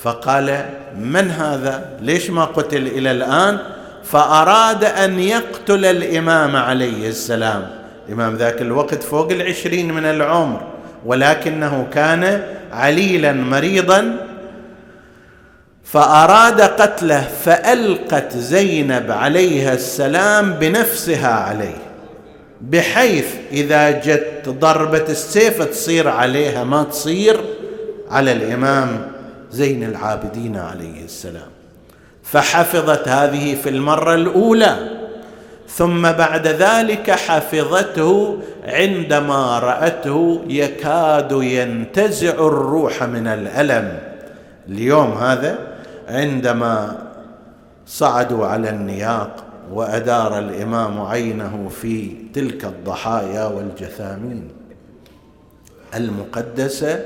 فقال 0.02 0.66
من 0.99 1.32
هذا؟ 1.32 1.89
ليش 2.02 2.30
ما 2.30 2.45
قتل 2.45 2.88
إلى 2.88 3.12
الآن؟ 3.12 3.58
فأراد 4.04 4.84
أن 4.84 5.20
يقتل 5.20 5.86
الإمام 5.86 6.56
عليه 6.56 7.10
السلام. 7.10 7.68
الإمام 8.08 8.36
ذاك 8.36 8.62
الوقت 8.62 9.04
فوق 9.04 9.32
العشرين 9.32 9.93
من 9.93 10.06
العمر 10.06 10.62
ولكنه 11.06 11.88
كان 11.93 12.43
عليلا 12.72 13.34
مريضا. 13.34 14.16
فأراد 15.92 16.62
قتله 16.62 17.28
فألقت 17.46 18.38
زينب 18.38 19.12
عليها 19.12 19.74
السلام 19.74 20.54
بنفسها 20.54 21.34
عليه 21.34 21.78
بحيث 22.62 23.26
إذا 23.52 23.92
جت 23.92 24.50
ضربة 24.50 25.06
السيف 25.10 25.64
تصير 25.64 26.08
عليها 26.08 26.64
ما 26.64 26.84
تصير 26.84 27.42
على 28.12 28.32
الإمام 28.32 29.08
زين 29.52 29.84
العابدين 29.84 30.58
عليه 30.58 31.06
السلام. 31.06 31.50
فحفظت 32.24 33.08
هذه 33.08 33.56
في 33.56 33.70
المرة 33.70 34.16
الأولى 34.16 34.76
ثم 35.70 36.02
بعد 36.02 36.48
ذلك 36.48 37.12
حفظته 37.12 38.39
عندما 38.66 39.60
رأته 39.60 40.42
يكاد 40.48 41.32
ينتزع 41.32 42.34
الروح 42.34 43.04
من 43.04 43.28
الألم. 43.28 44.00
اليوم 44.70 45.12
هذا 45.12 45.70
عندما 46.12 46.97
صعدوا 47.86 48.45
على 48.45 48.70
النياق 48.70 49.43
وأدار 49.74 50.39
الإمام 50.39 51.01
عينه 51.01 51.70
في 51.82 52.12
تلك 52.34 52.66
الضحايا 52.66 53.45
والجثامين 53.45 54.47
المقدسة 55.95 56.99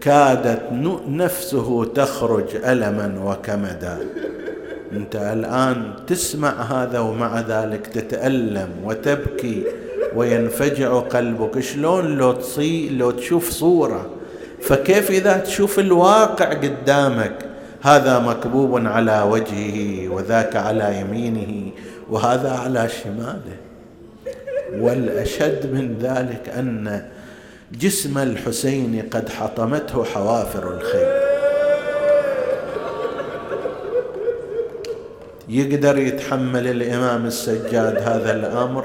كادت 0.00 0.62
نفسه 1.08 1.84
تخرج 1.84 2.56
ألما 2.56 3.20
وكمدا. 3.24 3.98
أنت 4.92 5.16
الآن 5.16 5.92
تسمع 6.06 6.48
هذا 6.48 6.98
ومع 6.98 7.40
ذلك 7.40 7.86
تتألم 7.86 8.68
وتبكي 8.84 9.64
وينفجع 10.16 10.98
قلبك. 10.98 11.60
شلون 11.60 12.16
لو 12.16 12.32
تصي 12.32 12.88
لو 12.88 13.10
تشوف 13.10 13.50
صورة؟ 13.50 14.10
فكيف 14.62 15.10
إذا 15.10 15.36
تشوف 15.36 15.78
الواقع 15.78 16.52
قدامك 16.52 17.45
هذا 17.86 18.18
مكبوب 18.18 18.86
على 18.86 19.22
وجهه 19.22 20.08
وذاك 20.08 20.56
على 20.56 21.00
يمينه 21.00 21.70
وهذا 22.10 22.50
على 22.50 22.88
شماله. 22.88 23.56
والأشد 24.72 25.72
من 25.72 25.98
ذلك 26.00 26.48
أن 26.58 27.02
جسم 27.72 28.18
الحسين 28.18 29.08
قد 29.10 29.28
حطمته 29.28 30.04
حوافر 30.04 30.74
الخيل 30.74 31.08
يقدر 35.48 35.98
يتحمل 35.98 36.66
الإمام 36.66 37.26
السجاد 37.26 37.96
هذا 37.96 38.32
الأمر؟ 38.32 38.84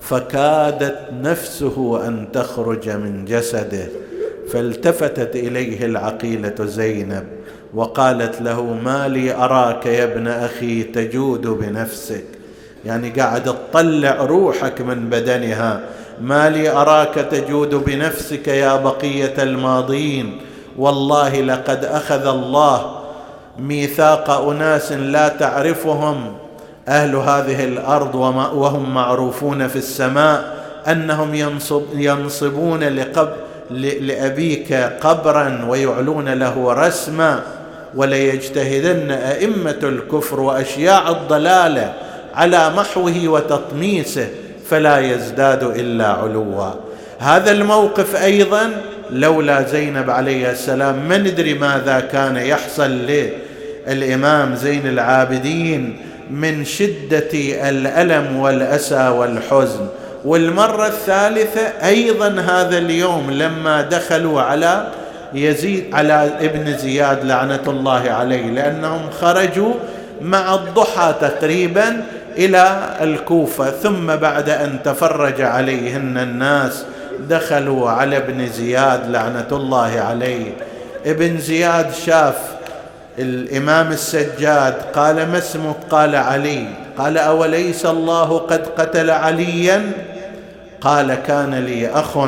فكادت 0.00 0.98
نفسه 1.12 2.06
أن 2.08 2.28
تخرج 2.32 2.88
من 2.90 3.24
جسده 3.24 3.88
فالتفتت 4.48 5.36
إليه 5.36 5.86
العقيلة 5.86 6.54
زينب. 6.60 7.37
وقالت 7.74 8.40
له 8.40 8.62
ما 8.62 9.08
لي 9.08 9.34
أراك 9.34 9.86
يا 9.86 10.04
ابن 10.04 10.28
أخي 10.28 10.82
تجود 10.82 11.46
بنفسك. 11.46 12.24
يعني 12.84 13.10
قاعد 13.10 13.42
تطلع 13.44 14.14
روحك 14.14 14.80
من 14.80 15.10
بدنها. 15.10 15.80
ما 16.20 16.50
لي 16.50 16.70
أراك 16.70 17.14
تجود 17.14 17.74
بنفسك 17.74 18.48
يا 18.48 18.76
بقية 18.76 19.42
الماضين. 19.42 20.40
والله 20.78 21.40
لقد 21.40 21.84
أخذ 21.84 22.26
الله 22.26 23.00
ميثاق 23.58 24.30
أناس 24.30 24.92
لا 24.92 25.28
تعرفهم. 25.28 26.32
أهل 26.88 27.16
هذه 27.16 27.64
الأرض 27.64 28.14
وهم 28.54 28.94
معروفون 28.94 29.68
في 29.68 29.76
السماء. 29.76 30.58
أنهم 30.86 31.34
ينصب 31.34 31.82
ينصبون 31.94 32.84
لقب 32.84 33.28
لأبيك 34.00 34.72
قبرا 34.72 35.66
ويعلون 35.68 36.28
له 36.28 36.72
رسما. 36.72 37.42
وليجتهدن 37.94 39.10
أئمة 39.10 39.78
الكفر 39.82 40.40
وأشياع 40.40 41.10
الضلالة 41.10 41.92
على 42.34 42.70
محوه 42.70 43.28
وتطميسه 43.28 44.28
فلا 44.70 44.98
يزداد 44.98 45.62
إلا 45.62 46.06
علوا. 46.06 46.70
هذا 47.18 47.50
الموقف 47.50 48.22
أيضا 48.22 48.70
لولا 49.10 49.62
زينب 49.62 50.10
عليه 50.10 50.50
السلام 50.50 51.08
ما 51.08 51.18
ندري 51.18 51.54
ماذا 51.54 52.00
كان 52.00 52.36
يحصل 52.36 52.90
للإمام 53.86 54.54
زين 54.54 54.86
العابدين 54.86 55.96
من 56.30 56.64
شدة 56.64 57.30
الألم 57.68 58.36
والأسى 58.36 59.08
والحزن. 59.08 59.86
والمرة 60.24 60.86
الثالثة 60.86 61.60
أيضا 61.60 62.28
هذا 62.28 62.78
اليوم 62.78 63.30
لما 63.30 63.82
دخلوا 63.82 64.40
على 64.40 64.86
يزيد 65.34 65.94
على 65.94 66.30
ابن 66.40 66.76
زياد 66.76 67.24
لعنة 67.24 67.62
الله 67.66 68.10
عليه 68.10 68.50
لأنهم 68.50 69.10
خرجوا 69.20 69.74
مع 70.20 70.54
الضحى 70.54 71.14
تقريبا 71.20 72.02
إلى 72.38 72.96
الكوفة 73.00 73.70
ثم 73.70 74.16
بعد 74.16 74.50
أن 74.50 74.78
تفرج 74.84 75.40
عليهن 75.40 76.18
الناس 76.18 76.84
دخلوا 77.28 77.90
على 77.90 78.16
ابن 78.16 78.46
زياد 78.46 79.10
لعنة 79.10 79.48
الله 79.52 80.00
عليه. 80.00 80.52
ابن 81.06 81.38
زياد 81.38 81.94
شاف 81.94 82.38
الإمام 83.18 83.92
السجاد 83.92 84.74
قال 84.94 85.16
ما 85.16 85.38
اسمك؟ 85.38 85.76
قال 85.90 86.16
علي. 86.16 86.66
قال 86.98 87.18
أوليس 87.18 87.86
الله 87.86 88.38
قد 88.38 88.66
قتل 88.78 89.10
عليا؟ 89.10 89.92
قال 90.80 91.14
كان 91.14 91.54
لي 91.54 91.88
اخ. 91.88 92.18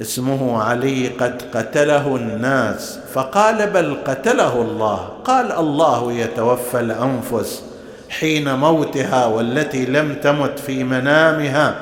اسمه 0.00 0.62
علي 0.62 1.08
قد 1.08 1.42
قتله 1.54 2.16
الناس. 2.16 2.98
فقال 3.14 3.66
بل 3.66 3.96
قتله 4.06 4.62
الله. 4.62 5.08
قال 5.24 5.52
الله 5.52 6.12
يتوفى 6.12 6.80
الأنفس 6.80 7.62
حين 8.10 8.54
موتها 8.54 9.26
والتي 9.26 9.86
لم 9.86 10.14
تمت 10.22 10.58
في 10.58 10.84
منامها. 10.84 11.74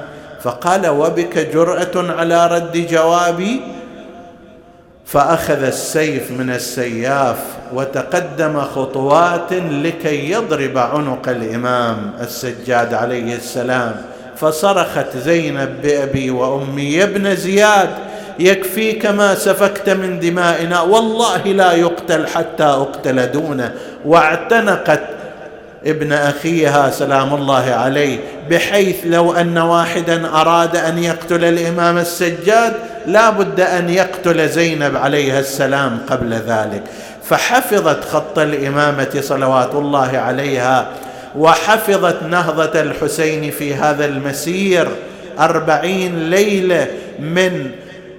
فقال 0.43 0.89
وبك 0.89 1.39
جرأة 1.39 1.95
على 2.19 2.47
رد 2.47 2.87
جوابي؟ 2.91 3.61
فأخذ 5.07 5.63
السيف 5.63 6.31
من 6.31 6.51
السياف 6.51 7.39
وتقدم 7.75 8.61
خطوات 8.61 9.53
لكي 9.53 10.31
يضرب 10.31 10.79
عنق 10.79 11.29
الإمام 11.29 12.13
السجاد 12.21 12.95
عليه 12.95 13.37
السلام. 13.37 14.03
فصرخت 14.37 15.17
زينب 15.17 15.83
بأبي 15.83 16.31
وأمي 16.31 16.93
يا 16.93 17.05
ابن 17.05 17.37
زياد 17.37 18.08
يكفيك 18.39 19.07
ما 19.07 19.35
سفكت 19.35 19.91
من 19.91 20.21
دمائنا. 20.21 20.81
والله 20.81 21.43
لا 21.47 21.73
يقتل 21.73 22.27
حتى 22.27 22.65
أقتل 22.65 23.33
دونه. 23.33 23.73
واعتنقت 24.05 25.01
ابن 25.87 26.13
أخيها 26.13 26.91
سلام 26.91 27.35
الله 27.35 27.71
عليه 27.71 28.19
بحيث 28.51 28.97
لو 29.05 29.33
أن 29.33 29.59
واحدا 29.59 30.29
أراد 30.29 30.77
أن 30.77 30.99
يقتل 30.99 31.45
الإمام 31.45 31.99
السجاد 31.99 32.73
لا 33.07 33.31
بد 33.31 33.61
أن 33.61 33.91
يقتل 33.91 34.49
زينب 34.49 34.97
عليها 34.97 35.41
السلام 35.41 35.99
قبل 36.11 36.33
ذلك. 36.35 36.83
فحفظت 37.25 38.05
خط 38.05 38.39
الإمامة 38.39 39.21
صلوات 39.21 39.75
الله 39.75 40.19
عليها 40.19 40.89
وحفظت 41.37 42.23
نهضة 42.23 42.81
الحسين 42.81 43.51
في 43.51 43.75
هذا 43.75 44.05
المسير 44.05 44.89
أربعين 45.39 46.31
ليلة 46.31 46.87
من 47.19 47.71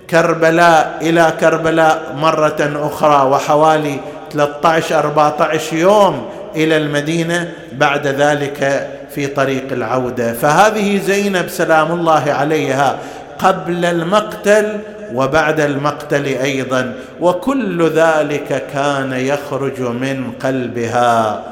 كربلاء 0.10 0.98
إلى 1.02 1.34
كربلاء 1.40 2.16
مرة 2.18 2.72
أخرى 2.76 3.30
وحوالي 3.30 4.00
13 4.34 5.00
14 5.00 5.78
يوم 5.78 6.30
إلى 6.56 6.78
المدينة 6.78 7.52
بعد 7.72 8.08
ذلك 8.08 8.90
في 9.16 9.28
طريق 9.28 9.64
العودة. 9.72 10.34
فهذه 10.34 11.02
زينب 11.06 11.48
سلام 11.50 11.92
الله 11.92 12.24
عليها 12.28 12.98
قبل 13.40 13.86
المقتل 13.86 14.78
وبعد 15.14 15.60
المقتل 15.60 16.26
أيضا 16.26 16.94
وكل 17.22 17.90
ذلك 17.90 18.64
كان 18.74 19.14
يخرج 19.14 19.82
من 19.82 20.32
قلبها 20.44 21.44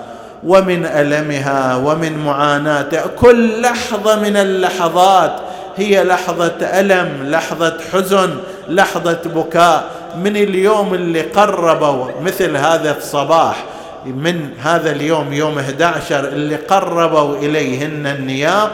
ومن 0.44 0.86
ألمها 0.86 1.76
ومن 1.76 2.18
معاناتها. 2.18 3.04
كل 3.20 3.62
لحظة 3.62 4.20
من 4.20 4.38
اللحظات 4.38 5.32
هي 5.78 6.04
لحظة 6.04 6.56
ألم 6.62 7.10
لحظة 7.24 7.78
حزن 7.94 8.30
لحظة 8.70 9.20
بكاء. 9.26 9.84
من 10.24 10.38
اليوم 10.38 10.94
اللي 10.94 11.22
قربوا 11.22 12.06
مثل 12.22 12.58
هذا 12.58 12.98
الصباح 12.98 13.64
من 14.06 14.50
هذا 14.64 14.92
اليوم 14.92 15.34
يوم 15.34 15.60
11 15.60 16.20
اللي 16.28 16.56
قربوا 16.56 17.36
إليهن 17.38 18.08
النياق 18.08 18.72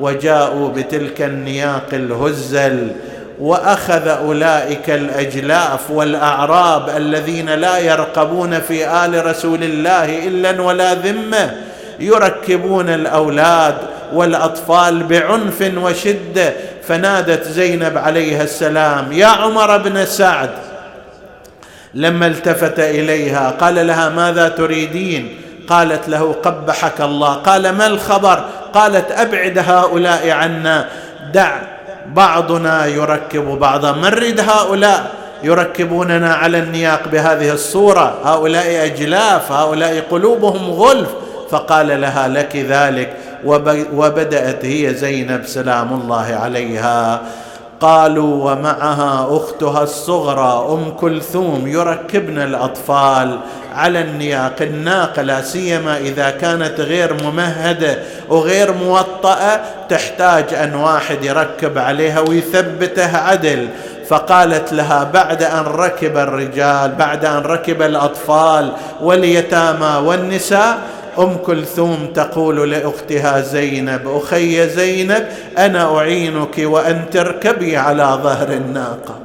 وجاءوا 0.00 0.68
بتلك 0.68 1.22
النياق 1.22 1.86
الهزل 1.92 2.92
وأخذ 3.40 4.08
أولئك 4.08 4.90
الأجلاف 4.90 5.90
والأعراب 5.90 6.88
الذين 6.96 7.50
لا 7.50 7.78
يرقبون 7.78 8.60
في 8.60 9.04
آل 9.04 9.26
رسول 9.26 9.64
الله 9.64 10.26
إلا 10.28 10.60
ولا 10.62 10.94
ذمة 10.94 11.54
يركبون 12.00 12.88
الأولاد 12.88 13.76
والأطفال 14.14 15.02
بعنف 15.02 15.72
وشدة 15.76 16.52
فنادت 16.88 17.48
زينب 17.48 17.98
عليها 17.98 18.42
السلام 18.42 19.12
يا 19.12 19.26
عمر 19.26 19.78
بن 19.78 20.06
سعد. 20.06 20.50
لما 21.94 22.26
التفت 22.26 22.80
إليها 22.80 23.50
قال 23.50 23.86
لها 23.86 24.08
ماذا 24.08 24.48
تريدين؟ 24.48 25.40
قالت 25.68 26.08
له 26.08 26.32
قبحك 26.32 27.00
الله. 27.00 27.34
قال 27.34 27.70
ما 27.70 27.86
الخبر؟ 27.86 28.44
قالت 28.74 29.12
أبعد 29.12 29.58
هؤلاء 29.58 30.30
عنا. 30.30 30.88
دع 31.32 31.56
بعضنا 32.06 32.86
يركب 32.86 33.44
بعضا. 33.44 33.92
من 33.92 34.04
رد 34.04 34.40
هؤلاء 34.40 35.10
يركبوننا 35.42 36.34
على 36.34 36.58
النياق 36.58 37.08
بهذه 37.08 37.52
الصورة؟ 37.52 38.18
هؤلاء 38.24 38.84
أجلاف 38.84 39.52
هؤلاء 39.52 40.04
قلوبهم 40.10 40.70
غلف. 40.70 41.08
فقال 41.54 42.00
لها 42.00 42.28
لك 42.28 42.56
ذلك 42.56 43.16
وبدأت 43.94 44.64
هي 44.64 44.94
زينب 44.94 45.46
سلام 45.46 45.92
الله 45.92 46.38
عليها. 46.42 47.20
قالوا 47.80 48.52
ومعها 48.52 49.28
أختها 49.36 49.82
الصغرى 49.82 50.66
أم 50.74 50.90
كلثوم 50.90 51.68
يركبن 51.68 52.38
الأطفال 52.38 53.38
على 53.74 54.00
النياق. 54.00 54.54
الناقة 54.60 55.22
لا 55.22 55.42
سيما 55.42 55.98
إذا 55.98 56.30
كانت 56.30 56.80
غير 56.80 57.22
ممهدة 57.22 57.98
وغير 58.28 58.72
موطأة 58.72 59.60
تحتاج 59.88 60.54
أن 60.54 60.74
واحد 60.74 61.24
يركب 61.24 61.78
عليها 61.78 62.20
ويثبته 62.20 63.16
عدل. 63.16 63.68
فقالت 64.08 64.72
لها 64.72 65.04
بعد 65.04 65.42
أن 65.42 65.64
ركب 65.64 66.16
الرجال 66.16 66.92
بعد 66.98 67.24
أن 67.24 67.42
ركب 67.42 67.82
الأطفال 67.82 68.72
واليتامى 69.00 70.06
والنساء 70.08 70.78
أم 71.18 71.36
كلثوم 71.36 72.08
تقول 72.14 72.70
لأختها 72.70 73.40
زينب 73.40 74.00
أخي 74.06 74.68
زينب 74.68 75.26
أنا 75.58 75.98
أعينك 75.98 76.58
وأن 76.58 77.04
تركبي 77.12 77.76
على 77.76 78.18
ظهر 78.22 78.52
الناقة. 78.52 79.20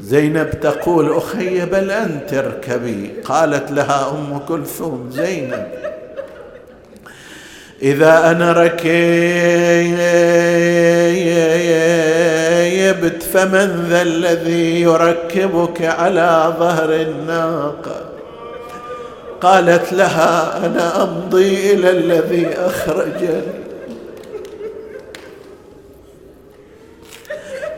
زينب 0.00 0.50
تقول 0.50 1.16
أخي 1.16 1.64
بل 1.66 1.90
انت 1.90 2.34
اركبي 2.34 3.10
قالت 3.24 3.70
لها 3.70 4.10
أم 4.10 4.38
كلثوم 4.48 5.10
زينب 5.12 5.66
إذا 7.82 8.30
أنا 8.30 8.52
ركبت 8.52 8.78
فمن 13.22 13.86
ذا 13.88 14.02
الذي 14.02 14.80
يركبك 14.80 15.82
على 15.82 16.54
ظهر 16.58 16.94
الناقة؟ 16.94 18.17
قالت 19.40 19.92
لها 19.92 20.66
أنا 20.66 21.02
أمضي 21.02 21.72
إلى 21.72 21.90
الذي 21.90 22.48
أخرجني. 22.56 23.42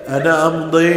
أنا 0.08 0.46
أمضي 0.46 0.92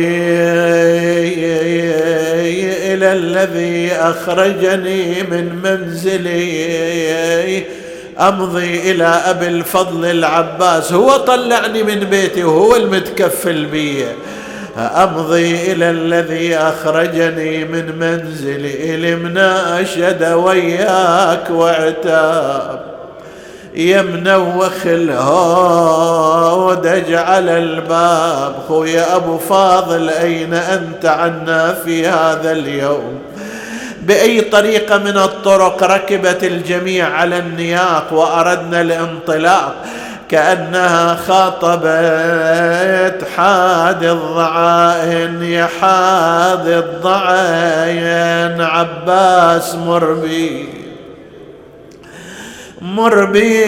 إلى 2.93 3.13
الذي 3.13 3.91
أخرجني 3.91 5.23
من 5.23 5.59
منزلي. 5.63 7.63
أمضي 8.19 8.91
إلى 8.91 9.05
أبي 9.05 9.47
الفضل 9.47 10.05
العباس. 10.05 10.93
هو 10.93 11.17
طلعني 11.17 11.83
من 11.83 11.99
بيتي 11.99 12.43
وهو 12.43 12.75
المتكفل 12.75 13.65
بي. 13.65 14.05
أمضي 14.77 15.71
إلى 15.71 15.89
الذي 15.89 16.55
أخرجني 16.55 17.65
من 17.65 17.99
منزلي 17.99 18.97
لمناشد 18.97 20.23
وياك 20.23 21.49
واعتاب. 21.49 22.93
يا 23.75 24.01
منوخ 24.01 24.85
الهود 24.85 26.87
اجعل 26.87 27.49
الباب. 27.49 28.55
خويا 28.67 29.15
أبو 29.15 29.37
فاضل 29.37 30.09
أين 30.09 30.53
أنت 30.53 31.05
عنا 31.05 31.73
في 31.73 32.07
هذا 32.07 32.51
اليوم؟ 32.51 33.19
بأي 34.01 34.41
طريقه 34.41 34.97
من 34.97 35.17
الطرق 35.17 35.83
ركبت 35.83 36.43
الجميع 36.43 37.09
على 37.09 37.39
النياق 37.39 38.13
وأردنا 38.13 38.81
الانطلاق؟ 38.81 39.75
كأنها 40.33 41.15
خاطبت 41.15 41.77
حاد 43.37 44.03
الضعائن 44.03 45.43
يا 45.43 45.69
حاد 45.81 46.67
الضعائن 46.67 48.61
عباس 48.61 49.75
مربي 49.75 50.69
مر 52.81 53.25
بي 53.25 53.63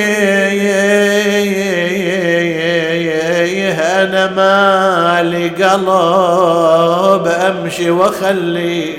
أنا 3.80 4.28
مالي 4.28 5.50
قلب 5.50 7.28
أمشي 7.28 7.90
واخلي 7.90 8.96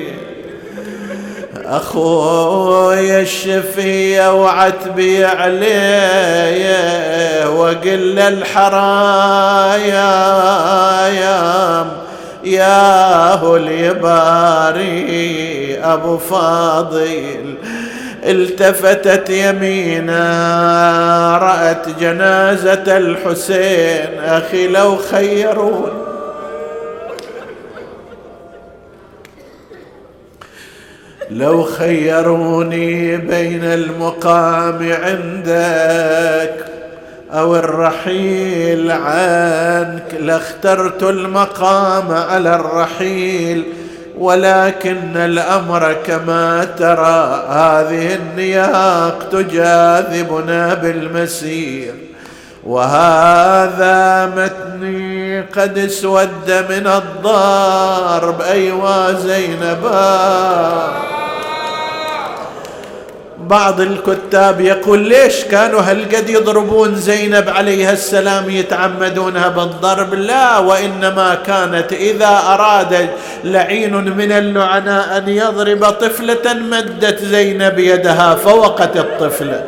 اخويا 1.67 3.21
الشفية 3.21 4.43
وعتبي 4.43 5.25
عليه 5.25 6.67
وقل 7.51 8.19
الحرايا 8.19 9.87
يا 11.09 11.87
ياهو 12.45 13.57
اليباري 13.57 14.97
أبو 15.83 16.19
فاضل 16.19 17.55
التفتت 18.25 19.31
يمينا 19.31 20.19
رأت 21.43 21.89
جنازة 22.01 22.97
الحسين 22.97 24.21
أخي 24.25 24.67
لو 24.67 24.97
خيرون 24.97 26.06
لو 31.31 31.63
خيروني 31.63 33.17
بين 33.17 33.65
المقام 33.65 34.93
عندك 34.93 36.65
أو 37.33 37.57
الرحيل 37.57 38.91
عنك 38.91 40.15
لاخترت 40.21 41.03
المقام 41.03 42.13
على 42.13 42.55
الرحيل 42.55 43.65
ولكن 44.19 45.17
الأمر 45.17 45.97
كما 46.07 46.65
ترى 46.65 47.45
هذه 47.49 48.15
النياق 48.15 49.29
تجاذبنا 49.33 50.75
بالمسير. 50.75 51.95
وهذا 52.67 54.27
متني 54.37 55.41
قد 55.41 55.79
اسود 55.79 56.65
من 56.71 56.87
الضرب 56.87 58.41
أيوا 58.41 59.13
زينبا. 59.13 61.07
بعض 63.49 63.81
الكتاب 63.81 64.61
يقول 64.61 64.99
ليش 64.99 65.45
كانوا 65.45 65.81
هالقد 65.81 66.31
يضربون 66.31 66.95
زينب 66.95 67.49
عليها 67.49 67.93
السلام 67.93 68.51
يتعمدونها 68.51 69.49
بالضرب؟ 69.49 70.15
لا 70.15 70.59
وإنما 70.59 71.35
كانت 71.47 71.93
إذا 71.93 72.43
أراد 72.47 73.09
لعين 73.45 73.95
من 73.95 74.33
اللعناء 74.33 75.19
أن 75.19 75.29
يضرب 75.29 75.85
طفلة 75.85 76.55
مدت 76.55 77.23
زينب 77.23 77.79
يدها 77.79 78.35
فوقت 78.35 78.97
الطفله 78.97 79.65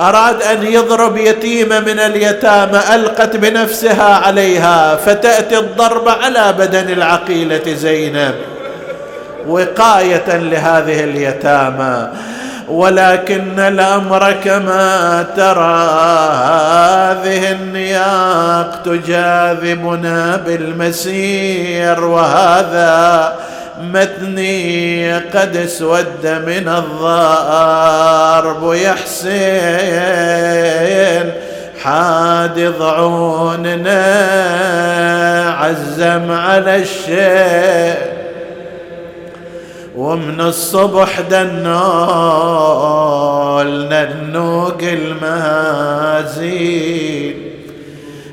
أراد 0.00 0.42
أن 0.42 0.66
يضرب 0.66 1.16
يتيمه 1.16 1.80
من 1.80 1.98
اليتامى 1.98 2.80
ألقت 2.94 3.36
بنفسها 3.36 4.14
عليها 4.14 4.96
فتأتي 4.96 5.58
الضرب 5.58 6.08
على 6.08 6.54
بدن 6.58 6.92
العقيلة 6.92 7.74
زينب. 7.74 8.34
وقاية 9.48 10.36
لهذه 10.36 11.04
اليتامى. 11.04 12.08
ولكن 12.70 13.58
الأمر 13.60 14.32
كما 14.44 15.26
ترى 15.36 15.90
هذه 16.44 17.52
النياق 17.52 18.82
تجاذبنا 18.84 20.36
بالمسير 20.36 22.04
وهذا 22.04 23.32
متني 23.80 25.14
قد 25.18 25.56
اسود 25.56 26.26
من 26.46 26.68
الضرب 26.68 28.72
يا 28.74 28.92
حسين 28.92 30.50
حاد 31.84 32.74
ضعوننا 32.78 34.04
عزم 35.60 36.32
على 36.32 36.76
الشيء 36.76 38.09
ومن 39.96 40.40
الصبح 40.40 41.20
دنول 41.20 41.70
ننوق 43.88 44.78
المهازيل. 44.82 46.30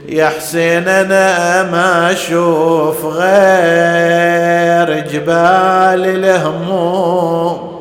يا 0.10 0.28
حسين 0.30 0.88
أنا 0.88 1.64
ما 1.64 2.12
أشوف 2.12 3.06
غير 3.06 5.00
جبال 5.00 6.06
الهموم. 6.26 7.78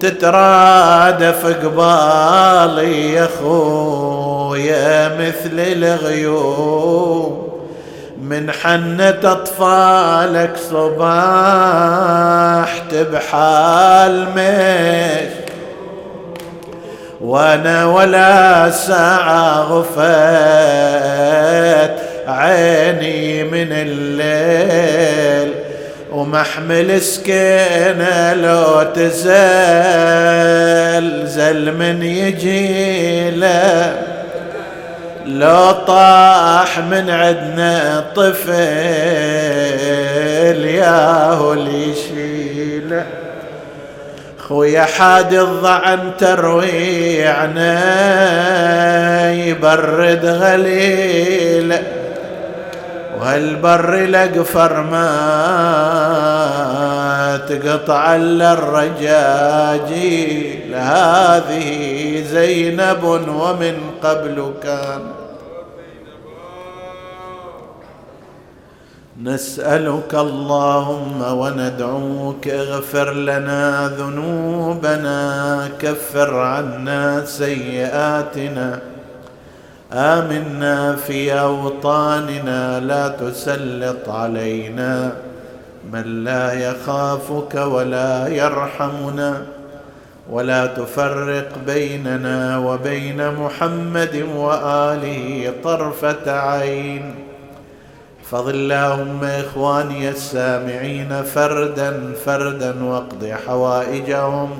تترادف 0.00 1.46
قبالي 1.64 3.12
يا 3.12 3.28
خويا 3.40 5.08
مثل 5.08 5.58
الغيوم. 5.58 7.47
من 8.28 8.50
حنة 8.50 9.18
أطفالك 9.24 10.56
صباح 10.70 11.98
تبحال 12.90 14.26
مش 14.36 15.28
وأنا 17.20 17.86
ولا 17.86 18.70
ساعة 18.70 19.60
غفت 19.62 19.98
عيني 22.28 23.44
من 23.44 23.68
الليل. 23.72 25.54
ومحمل 26.12 27.00
سكينة 27.00 28.34
لو 28.34 28.82
تزل 28.82 29.18
زل 31.26 31.74
من 31.76 32.02
يجي 32.02 33.30
له 33.30 34.17
لو 35.28 35.70
طاح 35.70 36.78
من 36.78 37.10
عدنا 37.10 38.04
طفل 38.16 38.54
ياهو 40.64 41.52
اللي 41.52 41.90
يشيله 41.90 43.06
خويا 44.38 44.82
حاد 44.82 45.34
الضعن 45.34 46.10
ترويعنا 46.18 47.72
يبرد 49.32 50.24
غليل. 50.24 51.76
وهالبر 53.18 53.94
لقفر 53.94 54.82
ما 54.82 55.08
تقطع 57.48 58.16
إلا 58.16 58.52
الرجاجيل 58.52 60.18
هذه 60.74 62.22
زينب 62.30 63.04
ومن 63.28 63.76
قبل 64.02 64.52
كان. 64.62 65.00
نسألك 69.22 70.14
اللهم 70.14 71.22
وندعوك 71.22 72.48
اغفر 72.48 73.12
لنا 73.12 73.88
ذنوبنا 73.98 75.20
كفر 75.78 76.38
عنا 76.38 77.24
سيئاتنا. 77.24 78.97
آمنا 79.92 80.96
في 80.96 81.40
أوطاننا 81.40 82.80
لا 82.80 83.08
تسلط 83.08 84.08
علينا. 84.08 85.12
من 85.92 86.24
لا 86.24 86.52
يخافك 86.52 87.54
ولا 87.54 88.28
يرحمنا 88.28 89.42
ولا 90.30 90.66
تفرق 90.66 91.48
بيننا 91.66 92.58
وبين 92.58 93.34
محمد 93.34 94.24
وآله 94.36 95.52
طرفة 95.64 96.32
عين. 96.32 97.14
احفظ 98.22 98.48
اللهم 98.48 99.24
إخواني 99.24 100.08
السامعين 100.08 101.22
فردا 101.22 102.12
فردا 102.24 102.84
واقض 102.84 103.34
حوائجهم 103.46 104.58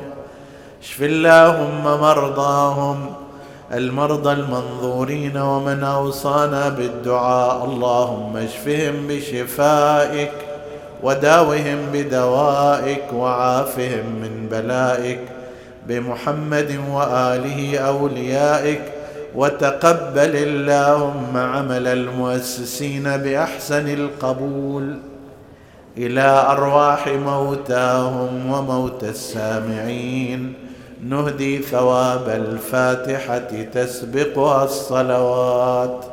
اشف 0.83 1.03
اللهم 1.03 1.85
مرضاهم 1.85 3.14
المرضى 3.72 4.32
المنظورين 4.32 5.36
ومن 5.36 5.84
أوصانا 5.84 6.68
بالدعاء. 6.68 7.64
اللهم 7.64 8.36
اشفهم 8.36 9.06
بشفائك 9.08 10.32
وداوهم 11.02 11.78
بدوائك 11.92 13.12
وعافهم 13.12 14.06
من 14.22 14.48
بلائك. 14.50 15.20
بمحمد 15.86 16.80
وآله 16.90 17.78
أوليائك. 17.78 18.80
وتقبل 19.34 20.36
اللهم 20.36 21.36
عمل 21.36 21.86
المؤسسين 21.86 23.16
بأحسن 23.16 23.88
القبول. 23.88 24.98
إلى 25.98 26.46
أرواح 26.48 27.08
موتاهم 27.08 28.52
وموتى 28.52 29.08
السامعين. 29.08 30.67
نهدي 31.03 31.59
ثواب 31.62 32.28
الفاتحة 32.28 33.62
تسبقها 33.74 34.64
الصلوات. 34.64 36.05